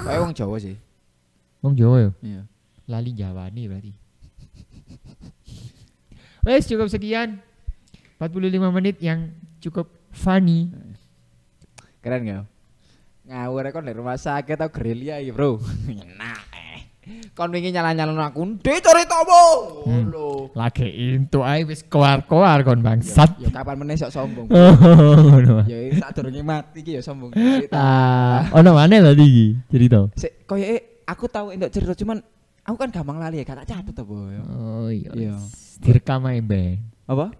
[0.04, 0.76] kayak wong Jawa sih
[1.60, 2.10] Wong Jawa ya.
[2.22, 2.42] iya
[2.88, 3.92] Lali Jawani berarti.
[6.40, 7.42] Wes cukup sekian.
[8.18, 10.70] 45 menit yang cukup funny.
[11.98, 12.46] keren gak
[13.26, 15.60] ngawur kon dari rumah sakit atau gerilya ya bro
[16.16, 16.88] nah eh
[17.36, 19.42] kon wingi nyala nyala aku ndek ceritamu
[19.84, 20.08] Hmm.
[20.56, 23.36] Lagi itu ae wis koar-koar kon bangsat.
[23.36, 28.48] ya kapan meneh sok sombong Oh, ya sak durunge mati iki ya sombong cerita Ah,
[28.56, 30.08] ono mana tadi iki cerita?
[30.16, 32.24] Sik, koyoke aku tahu entuk cerita cuman
[32.68, 35.08] aku kan gampang lali ya kata catet to boy Oh iya.
[35.10, 35.36] Iya.
[35.80, 36.76] Direkam ae, Ben.
[37.04, 37.32] apa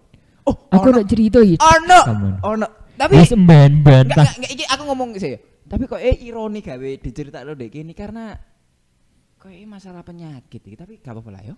[0.43, 1.55] oh Aku ono nak cerita iki.
[1.55, 2.29] ono Kamu.
[2.41, 2.67] ono
[2.97, 4.15] tapi Wis emben Enggak, bantah.
[4.17, 5.37] enggak, enggak, iki aku ngomong sih.
[5.63, 8.33] Tapi kok eh ironi gawe dicerita lo dek ini karena
[9.37, 11.55] kok ini masalah penyakit tapi gak apa-apa lah yo.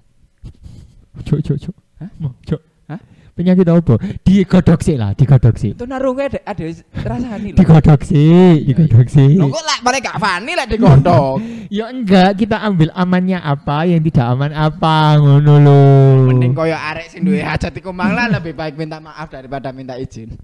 [1.17, 1.75] Cok cok cok.
[1.97, 2.09] Hah?
[2.45, 2.61] Cok.
[2.87, 2.99] Hah?
[3.31, 3.95] Penyakit apa?
[4.27, 5.71] Digodok sih lah, digodok sih.
[5.71, 6.63] Itu narungnya ada ada
[6.93, 7.57] rasane lho.
[7.57, 9.39] Digodok sih, digodok sih.
[9.39, 11.35] Lho kok lah mereka fani lah digodok.
[11.71, 15.81] Ya enggak, kita ambil amannya apa, yang tidak aman apa, ngono lho.
[16.27, 20.35] Mending koyo arek sing duwe hajat iku manglah lebih baik minta maaf daripada minta izin.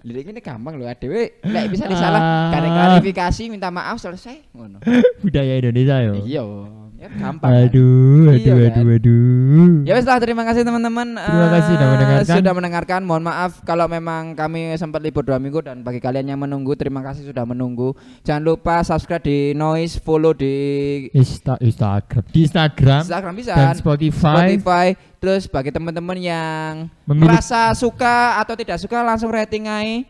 [0.00, 2.48] Lirik ini gampang loh, adewe lek bisa disalah, Ah.
[2.48, 4.80] kare klarifikasi minta maaf selesai ngono.
[5.20, 6.14] budaya Indonesia yo.
[6.24, 6.42] Iya,
[6.96, 7.46] ya gampang.
[7.46, 7.64] kan?
[7.68, 8.80] Aduh, Iya, aduh, kan?
[8.80, 9.70] aduh, aduh.
[9.84, 12.36] Ya wes lah terima kasih teman-teman Terima eh, kasih sudah mendengarkan.
[12.36, 13.00] Sudah mendengarkan.
[13.04, 17.00] Mohon maaf kalau memang kami sempat libur dua minggu dan bagi kalian yang menunggu terima
[17.00, 17.92] kasih sudah menunggu.
[18.22, 20.54] Jangan lupa subscribe di Noise, follow di
[21.12, 24.34] Insta Instagram, di Instagram, Instagram bisa dan Spotify.
[24.56, 24.86] Spotify.
[25.16, 26.72] Terus bagi teman-teman yang
[27.04, 30.04] Memilih- merasa suka atau tidak suka langsung rating aja.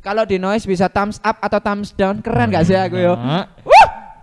[0.00, 2.24] Kalau di Noise bisa thumbs up atau thumbs down.
[2.24, 3.12] Keren gak sih aku yo?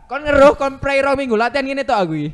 [0.07, 2.13] Kon ngeruh kon pray rong minggu latihan gini tuh aku.
[2.15, 2.29] iki.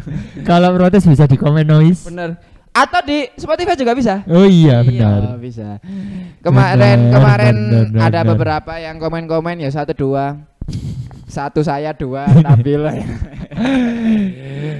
[0.48, 2.08] Kalau protes bisa di komen noise.
[2.08, 2.40] Bener.
[2.72, 4.24] Atau di Spotify juga bisa.
[4.24, 5.36] Oh iya, benar.
[5.36, 5.76] bisa.
[6.40, 8.30] Kemarin Benar, kemarin benar, benar, ada benar.
[8.32, 10.40] beberapa yang komen-komen ya satu dua.
[11.28, 12.80] Satu saya dua stabil.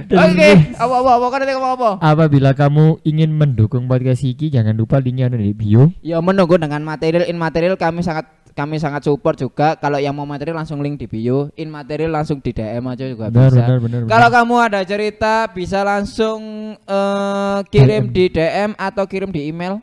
[0.09, 1.89] Oke, apa apa apa kan apa apa.
[1.99, 5.93] Apabila kamu ingin mendukung podcast ini, jangan lupa linknya ada di bio.
[6.01, 8.25] Ya menunggu dengan material in material kami sangat
[8.59, 9.79] kami sangat support juga.
[9.79, 13.31] Kalau yang mau material langsung link di bio, in material langsung di DM aja juga
[13.31, 13.63] Benar, bisa.
[13.63, 13.99] benar, benar.
[14.03, 14.35] Kalau benar.
[14.43, 16.39] kamu ada cerita bisa langsung
[16.75, 19.79] eh, kirim di DM atau kirim di email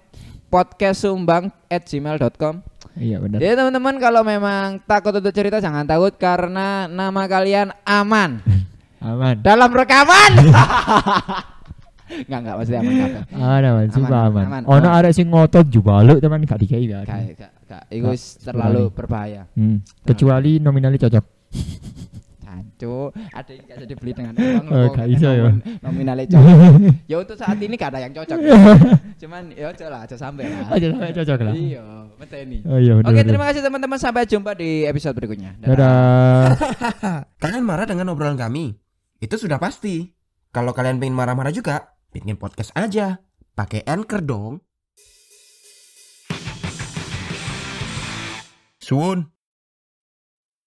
[0.52, 2.60] podcastsumbang@gmail.com.
[2.96, 3.38] Iya benar.
[3.40, 8.40] Jadi teman-teman kalau memang takut untuk cerita jangan takut karena nama kalian aman
[9.04, 9.40] Aman.
[9.40, 10.32] dalam rekaman.
[12.07, 13.20] Enggak enggak maksudnya aman apa?
[13.28, 14.44] Aman, aman, sumpah Aman, aman.
[14.46, 17.02] aman, Ono arek sing ngotot jubaluk teman gak dikai ya.
[17.02, 17.82] Enggak enggak enggak.
[17.88, 19.42] Itu Nggak, terlalu berbahaya.
[19.52, 19.82] Hmm.
[20.02, 21.24] Kecuali nominalnya cocok.
[22.46, 25.48] Cancu, ada yang gak bisa dibeli dengan uang Oh, gak bisa ya.
[25.80, 26.57] Nominalnya cocok.
[27.04, 28.38] ya untuk saat ini gak ada yang cocok.
[29.20, 30.66] Cuman ya aja lah, aja sampai lah.
[30.70, 31.54] Aja sampai cocok lah.
[31.57, 31.84] Iya,
[32.16, 32.59] betul ini.
[32.64, 32.92] Oh iya.
[32.96, 33.98] Oke, terima kasih teman-teman.
[33.98, 35.57] Sampai jumpa di episode berikutnya.
[35.59, 36.52] Dadah.
[37.42, 38.76] Kalian marah dengan obrolan kami?
[39.18, 40.12] Itu sudah pasti.
[40.48, 43.22] Kalau kalian pengen marah-marah juga, bikin podcast aja.
[43.57, 44.54] Pakai Anchor dong.
[48.82, 49.36] Sun.